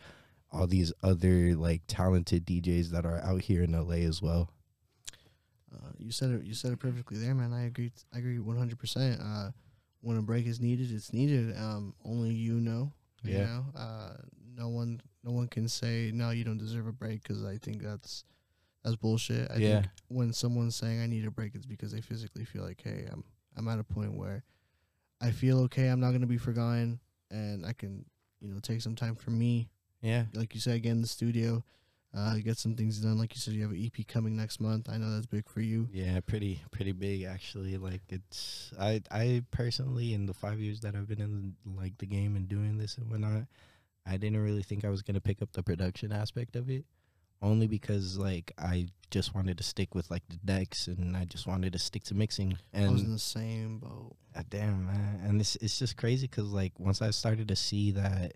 [0.52, 4.50] all these other like talented DJs that are out here in LA as well.
[5.74, 6.44] Uh, you said it.
[6.44, 7.52] You said it perfectly there, man.
[7.52, 7.90] I agree.
[8.14, 9.20] I agree one hundred percent.
[9.20, 9.50] Uh,
[10.00, 11.56] when a break is needed, it's needed.
[11.56, 12.92] Um, only you know.
[13.22, 13.44] You Yeah.
[13.46, 13.64] know.
[13.76, 14.14] Uh,
[14.56, 15.00] no one.
[15.24, 16.30] No one can say no.
[16.30, 18.24] You don't deserve a break because I think that's
[18.84, 19.50] that's bullshit.
[19.50, 19.80] I Yeah.
[19.80, 23.06] think when someone's saying I need a break, it's because they physically feel like, hey,
[23.10, 23.24] I'm
[23.56, 24.44] I'm at a point where
[25.20, 25.88] I feel okay.
[25.88, 27.00] I'm not gonna be forgotten,
[27.30, 28.04] and I can
[28.40, 29.70] you know take some time for me
[30.02, 30.24] Yeah.
[30.34, 31.64] like you said again, the studio.
[32.16, 33.18] Uh, get some things done.
[33.18, 34.88] Like you said, you have an EP coming next month.
[34.88, 35.88] I know that's big for you.
[35.92, 37.76] Yeah, pretty pretty big actually.
[37.76, 42.06] Like it's I I personally in the five years that I've been in like the
[42.06, 43.46] game and doing this and whatnot,
[44.06, 46.84] I didn't really think I was gonna pick up the production aspect of it.
[47.42, 51.46] Only because like I just wanted to stick with like the decks and I just
[51.48, 54.14] wanted to stick to mixing And I was in the same boat.
[54.36, 57.90] uh, damn man and it's it's just crazy because like once I started to see
[57.90, 58.34] that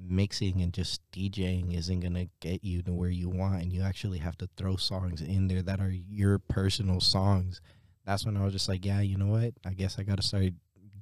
[0.00, 4.18] mixing and just DJing isn't gonna get you to where you want, and you actually
[4.18, 7.60] have to throw songs in there that are your personal songs.
[8.06, 9.54] That's when I was just like, yeah, you know what?
[9.64, 10.52] I guess I gotta start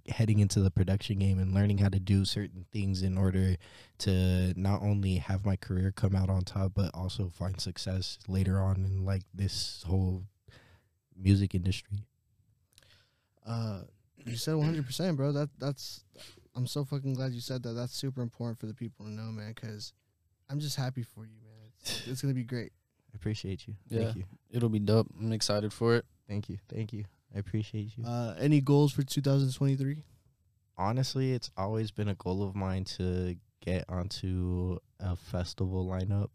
[0.09, 3.57] heading into the production game and learning how to do certain things in order
[3.99, 8.61] to not only have my career come out on top, but also find success later
[8.61, 10.25] on in like this whole
[11.17, 12.05] music industry.
[13.47, 13.81] Uh,
[14.25, 15.33] you said 100, percent bro.
[15.33, 16.05] That that's.
[16.59, 17.73] I'm so fucking glad you said that.
[17.75, 19.53] That's super important for the people to know, man.
[19.55, 19.93] Because
[20.51, 21.71] I'm just happy for you, man.
[21.81, 22.73] It's, it's gonna be great.
[23.13, 23.75] I appreciate you.
[23.89, 24.05] Yeah.
[24.05, 24.25] Thank you.
[24.51, 25.07] It'll be dope.
[25.19, 26.05] I'm excited for it.
[26.29, 26.59] Thank you.
[26.69, 27.05] Thank you.
[27.35, 28.05] I appreciate you.
[28.05, 30.03] Uh, any goals for 2023?
[30.79, 36.29] honestly, it's always been a goal of mine to get onto a festival lineup,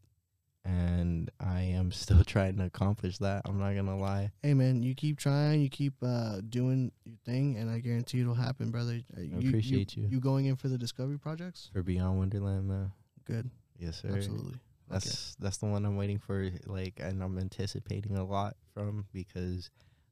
[0.66, 3.44] and I am still trying to accomplish that.
[3.46, 4.32] I'm not gonna lie.
[4.42, 8.34] Hey, man, you keep trying, you keep uh doing your thing, and I guarantee it'll
[8.34, 9.00] happen, brother.
[9.18, 10.08] I you, appreciate you.
[10.08, 11.70] You going in for the discovery projects?
[11.74, 12.92] For Beyond Wonderland, man.
[13.26, 13.50] Good,
[13.80, 14.10] Yes, sir.
[14.14, 14.56] absolutely.
[14.90, 16.50] That's that's the one I'm waiting for.
[16.66, 19.70] Like, and I'm anticipating a lot from because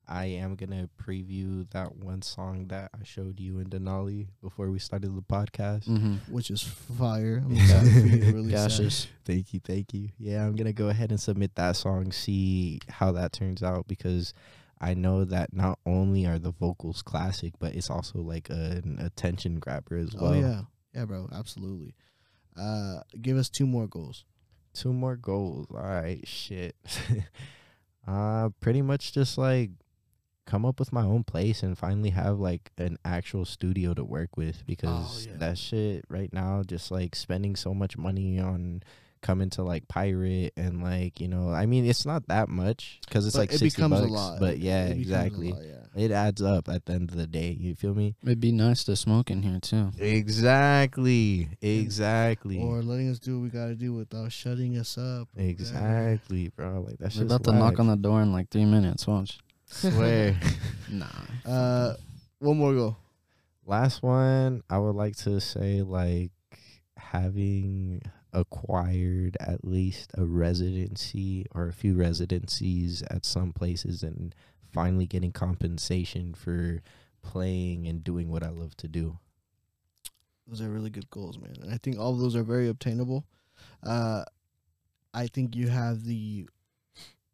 [0.07, 4.79] I am gonna preview that one song that I showed you in Denali before we
[4.79, 5.85] started the podcast.
[5.87, 6.15] Mm-hmm.
[6.31, 7.41] Which is fire.
[7.45, 8.69] I'm excited for you to release that.
[8.69, 9.07] Gaseous.
[9.25, 10.09] Thank you, thank you.
[10.17, 14.33] Yeah, I'm gonna go ahead and submit that song, see how that turns out because
[14.81, 19.59] I know that not only are the vocals classic, but it's also like an attention
[19.59, 20.33] grabber as well.
[20.33, 20.61] Oh yeah,
[20.93, 21.93] yeah, bro, absolutely.
[22.59, 24.25] Uh, give us two more goals.
[24.73, 25.67] Two more goals.
[25.71, 26.75] All right, shit.
[28.07, 29.69] uh pretty much just like
[30.45, 34.35] come up with my own place and finally have like an actual studio to work
[34.37, 35.37] with oh, because yeah.
[35.37, 38.81] that shit right now just like spending so much money on
[39.21, 43.27] coming to like pirate and like you know i mean it's not that much because
[43.27, 44.39] it's But like it 60 becomes bucks, a lot.
[44.39, 46.03] but yeah It exactly lot, yeah.
[46.03, 48.83] it adds up at the end of the day you feel me It'd be nice
[48.85, 49.91] to smoke in here too.
[49.99, 55.03] exactly exactly Or letting us do what we gotta do without shutting us up.
[55.03, 55.49] or whatever.
[55.51, 59.05] exactly bro like that's We're about to knock on the door in like three minutes.
[59.05, 59.37] Watch.
[59.71, 60.39] Swear
[60.89, 61.05] Nah.
[61.45, 61.95] Uh,
[62.39, 62.95] one more go.
[63.65, 66.31] Last one, I would like to say like
[66.97, 68.01] having
[68.33, 74.35] acquired at least a residency or a few residencies at some places and
[74.71, 76.81] finally getting compensation for
[77.21, 79.17] playing and doing what I love to do.
[80.47, 81.55] Those are really good goals, man.
[81.61, 83.25] And I think all of those are very obtainable.
[83.83, 84.23] Uh,
[85.13, 86.47] I think you have the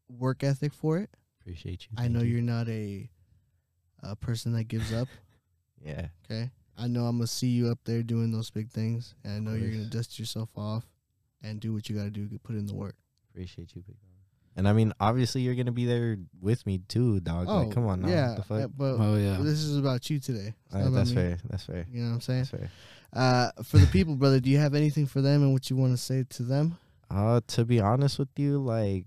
[0.10, 1.10] work ethic for it.
[1.48, 1.96] Appreciate you.
[1.98, 2.34] I thank know you.
[2.34, 3.10] you're not a,
[4.04, 5.08] a person that gives up.
[5.86, 6.08] Yeah.
[6.26, 6.50] Okay.
[6.76, 9.56] I know I'm gonna see you up there doing those big things, and I know
[9.56, 10.84] you're gonna dust yourself off
[11.44, 12.96] and do what you gotta do put in the work.
[13.32, 14.10] Appreciate you, big dog.
[14.56, 17.48] And I mean, obviously, you're gonna be there with me too, dog.
[17.48, 18.08] like, come on, now.
[18.08, 18.28] Oh, yeah.
[18.30, 18.64] What the fuck?
[18.64, 19.38] uh, But Oh yeah.
[19.40, 20.56] this is about you today.
[20.66, 21.16] It's not about that's me.
[21.16, 21.38] fair.
[21.48, 21.86] That's fair.
[21.92, 22.40] You know what I'm saying?
[22.40, 22.72] That's fair.
[23.14, 25.94] Uh, for the people, brother, do you have anything for them and what you want
[25.94, 26.76] to say to them?
[27.12, 29.06] Uh, to be honest with you, like,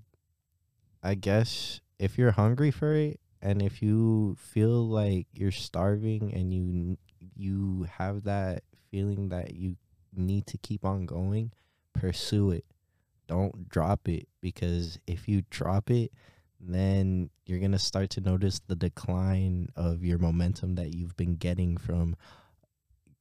[1.03, 6.53] I guess if you're hungry for it and if you feel like you're starving and
[6.53, 6.97] you
[7.37, 9.77] you have that feeling that you
[10.17, 11.53] need to keep on going,
[11.95, 12.65] pursue it.
[13.29, 16.11] Don't drop it because if you drop it,
[16.59, 21.37] then you're going to start to notice the decline of your momentum that you've been
[21.37, 22.17] getting from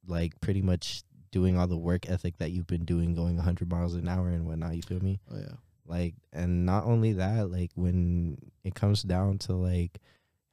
[0.06, 3.94] like pretty much doing all the work ethic that you've been doing going 100 miles
[3.94, 5.54] an hour and whatnot you feel me Oh yeah.
[5.86, 9.98] Like and not only that like when it comes down to like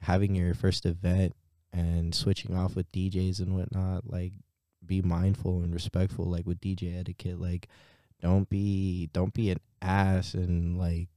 [0.02, 1.36] having your first event
[1.74, 4.34] and switching off with djs and whatnot like
[4.86, 7.68] be mindful and respectful like with dj etiquette like
[8.22, 11.08] don't be don't be an ass and like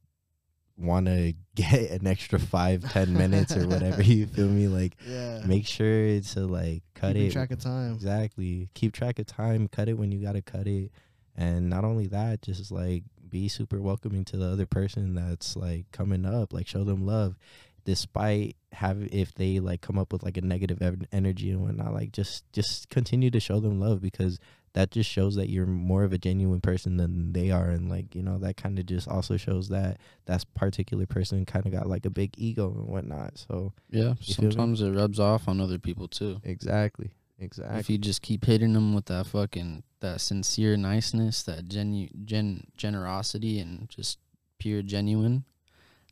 [0.77, 5.41] want to get an extra five ten minutes or whatever you feel me like Yeah.
[5.47, 7.93] make sure to like cut Keeping it track of time.
[7.95, 8.69] Exactly.
[8.75, 9.69] Keep track of time.
[9.69, 10.91] Cut it when you gotta cut it.
[11.37, 15.91] And not only that, just like be super welcoming to the other person that's like
[15.93, 16.53] coming up.
[16.53, 17.37] Like show them love,
[17.85, 20.81] despite have if they like come up with like a negative
[21.13, 21.95] energy and whatnot.
[21.95, 24.39] Like just just continue to show them love because
[24.73, 27.71] that just shows that you're more of a genuine person than they are.
[27.71, 31.67] And like you know that kind of just also shows that that particular person kind
[31.67, 33.39] of got like a big ego and whatnot.
[33.39, 34.15] So Yeah.
[34.21, 34.51] You feel me?
[34.53, 36.41] Sometimes it rubs off on other people too.
[36.45, 37.11] exactly,
[37.41, 37.81] exactly.
[37.81, 42.65] If you just keep hitting them with that fucking that sincere niceness, that genu gen
[42.77, 44.19] generosity, and just
[44.59, 45.45] pure genuine.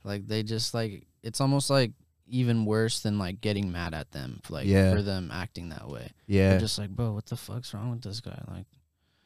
[0.05, 1.93] Like they just like it's almost like
[2.27, 4.93] even worse than like getting mad at them like Yeah.
[4.93, 6.11] for them acting that way.
[6.27, 8.39] Yeah, They're just like, bro, what the fuck's wrong with this guy?
[8.49, 8.67] Like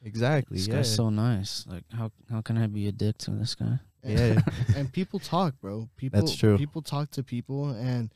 [0.03, 0.57] exactly.
[0.57, 0.75] this yeah.
[0.75, 1.65] guy's so nice.
[1.67, 3.79] Like how how can I be a dick to this guy?
[4.03, 4.39] yeah.
[4.75, 5.89] and people talk, bro.
[5.97, 6.57] People That's true.
[6.57, 8.13] People talk to people, and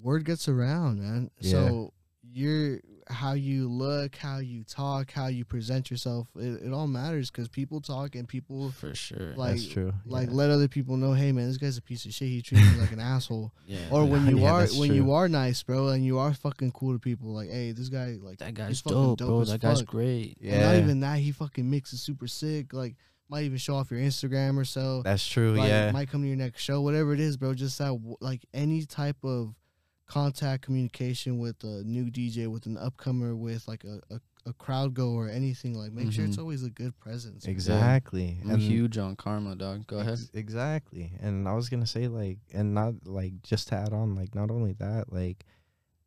[0.00, 1.30] word gets around, man.
[1.38, 1.50] Yeah.
[1.50, 2.80] So you're
[3.12, 6.28] how you look, how you talk, how you present yourself.
[6.36, 9.34] It, it all matters because people talk and people For sure.
[9.36, 9.92] like That's true.
[10.06, 10.34] like yeah.
[10.34, 12.28] let other people know, hey man, this guy's a piece of shit.
[12.28, 13.52] He treats me like an asshole.
[13.66, 13.78] yeah.
[13.90, 14.96] Or when you Yeah, are that's when true.
[14.96, 18.16] you are nice, bro, and you are fucking cool to people, like, hey, this guy
[18.20, 19.40] like that he's guy's fucking dope, dope bro.
[19.42, 19.88] as That guy's fuck.
[19.88, 20.38] great.
[20.42, 22.72] And not even that, he fucking mixes super sick.
[22.72, 22.96] Like
[23.28, 25.00] might even show off your Instagram or so.
[25.02, 25.54] That's true.
[25.54, 25.90] like, yeah.
[25.90, 27.54] might come to your next show, whatever it is, bro.
[27.54, 29.54] Just that, like any type of
[30.12, 34.92] contact communication with a new DJ, with an upcomer, with like a, a, a crowd
[34.94, 35.74] goer, anything.
[35.74, 36.40] Like, make sure it's Mhm.
[36.40, 37.46] always a good presence.
[37.46, 38.38] exactly.
[38.44, 39.86] I'm And- huge on karma, dog.
[39.86, 40.18] Go ahead.
[40.34, 41.12] Exactly.
[41.20, 44.50] And I was gonna say like and not like just to add on, like not
[44.50, 45.46] only that, like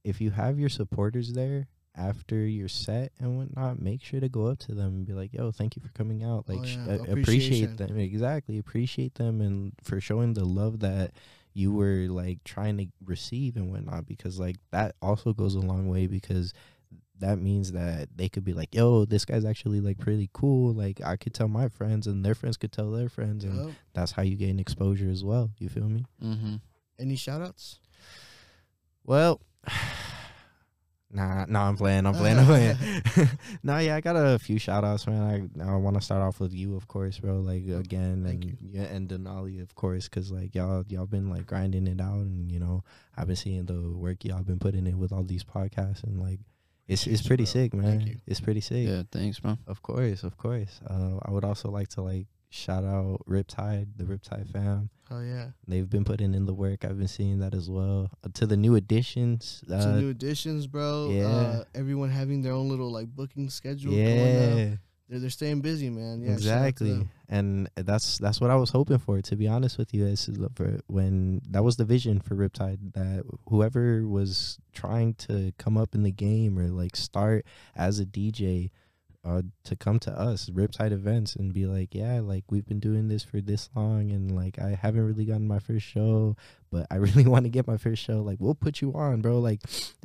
[0.03, 4.47] if you have your supporters there after your set and whatnot, make sure to go
[4.47, 6.76] up to them and be like, "Yo, thank you for coming out." Oh, Like, sh-
[6.76, 7.20] yeah, appreciation.
[7.22, 8.58] appreciate them exactly.
[8.60, 11.14] Appreciate them and for showing the love that
[11.56, 14.06] you were like trying to receive and whatnot.
[14.06, 16.53] Because like that also goes a long way because
[17.20, 21.01] that means that they could be like, "Yo, this guy's actually like pretty cool." Like
[21.03, 23.72] I could tell my friends, and their friends could tell their friends, and Yup.
[23.93, 25.49] that's how you gain exposure as well.
[25.58, 26.06] You feel me?
[26.22, 26.56] Mm-hmm.
[26.99, 27.80] Any shout outs?
[29.06, 29.41] Well,
[31.16, 32.05] nah, nah, I'm playing.
[32.05, 32.38] I'm playing.
[32.38, 32.78] I'm playing.
[33.63, 35.49] no, yeah, I got a few shout outs, man.
[35.59, 37.39] I I want to start off with you, of course, bro.
[37.39, 38.57] Like again, Thank and you.
[38.61, 42.51] yeah, and Denali, of course, because like y'all y'all been like grinding it out, and
[42.51, 42.84] you know
[43.18, 46.39] I've been seeing the work y'all been putting in with all these podcasts, and like
[46.88, 47.51] it's it's pretty bro.
[47.51, 48.01] sick, Thank man.
[48.07, 48.16] you.
[48.28, 48.88] It's pretty sick.
[48.88, 49.57] Yeah, thanks, bro.
[49.68, 50.82] Of course, of course.
[50.86, 54.89] Uh, I would also like to like shout out Riptide, the Riptide fam.
[55.12, 56.84] Oh yeah, They've been putting in the work.
[56.84, 58.10] I've been seeing that as well.
[58.24, 61.10] Uh, to the new additions, uh, some new additions, bro.
[61.12, 61.28] yeah.
[61.28, 63.91] Uh, everyone having their own little like booking schedule.
[63.91, 64.76] Going yeah.
[65.08, 66.22] They're they're staying busy, man.
[66.22, 67.08] Yeah, to exactly.
[67.30, 69.22] And that's that's what I was hoping for.
[69.22, 72.93] To be honest with you, this is for when that was the vision for Riptide.
[72.93, 77.45] That whoever was trying to come up in the game or like start
[77.76, 78.72] as a DJ.
[79.26, 83.07] Uh, to come to us Riptide events and be like, yeah, like we've been doing
[83.07, 86.36] this for this long, and like I haven't really gotten my first show,
[86.71, 88.21] but I really want to get my first show.
[88.21, 89.39] Like we'll put you on, bro.
[89.39, 89.61] Like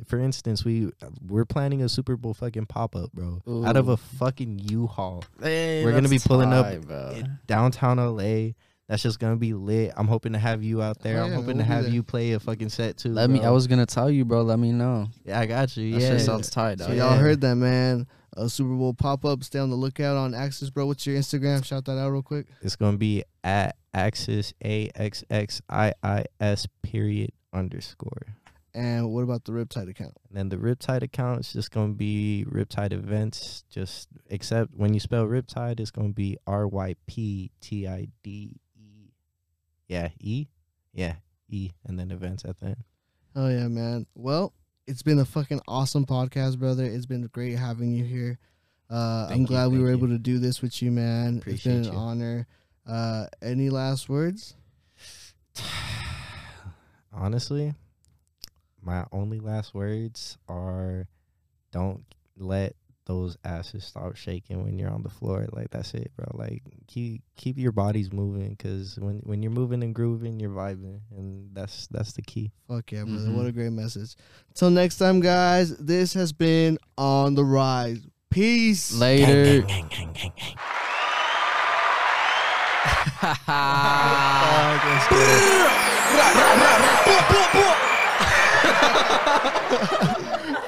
[0.07, 0.89] for instance, we
[1.27, 5.83] we're planning a Super Bowl fucking pop up, bro, out of a fucking U-Haul Hey,
[5.85, 7.11] We're gonna be pulling up tight, bro.
[7.15, 8.53] in downtown LA.
[8.89, 9.93] That's just gonna be lit.
[9.95, 11.19] I'm hoping to have you out there.
[11.19, 11.93] Oh, I'm yeah, hoping we'll to have there.
[11.93, 13.09] you play a fucking set too.
[13.13, 13.41] Let me.
[13.41, 14.41] I was gonna tell you, bro.
[14.41, 15.07] Let me know.
[15.23, 15.93] Yeah, I got you.
[15.93, 17.17] That yeah, shit sounds tight, So y'all Yeah.
[17.17, 18.07] heard that, man.
[18.37, 19.43] A Super Bowl pop up.
[19.43, 20.85] Stay on the lookout on Axxiis, bro.
[20.85, 21.65] What's your Instagram?
[21.65, 22.47] Shout that out real quick.
[22.61, 28.35] it's gonna be at Axxiis A X X I I S period underscore.
[28.73, 30.13] And what about the Riptide account?
[30.29, 33.65] And then the Riptide account is just gonna be Riptide Events.
[33.69, 38.61] Just except when you spell Riptide, it's gonna be R Y P T I D
[38.77, 39.09] E.
[39.89, 40.47] Yeah, E.
[40.93, 41.15] Yeah,
[41.49, 42.83] E, and then events at the end.
[43.35, 44.05] Oh yeah, man.
[44.15, 44.53] Well,
[44.87, 46.83] it's been a fucking awesome podcast, brother.
[46.85, 48.39] It's been great having you here.
[48.89, 49.95] Uh, I'm Thank you, glad we were you.
[49.97, 51.35] able to do this with you, man.
[51.37, 51.97] it's Appreciate been an you.
[51.99, 52.47] honor.
[52.87, 54.55] Uh, any last words?
[57.13, 57.73] Honestly,
[58.81, 61.07] my only last words are
[61.71, 62.03] don't
[62.37, 62.75] let
[63.11, 65.45] those asses stop shaking when you're on the floor.
[65.51, 66.25] Like that's it, bro.
[66.33, 70.99] Like keep keep your bodies moving cuz when when you're moving and grooving, you're vibing
[71.17, 72.51] and that's that's the key.
[72.69, 73.27] Fuck yeah, brother.
[73.27, 73.35] Mhm.
[73.35, 74.15] What a great message.
[74.53, 75.75] Till next time, guys.
[75.77, 77.99] This has been on the rise.
[78.29, 78.93] Peace.
[78.93, 79.67] Later.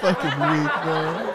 [0.02, 1.30] Fucking weak, bro.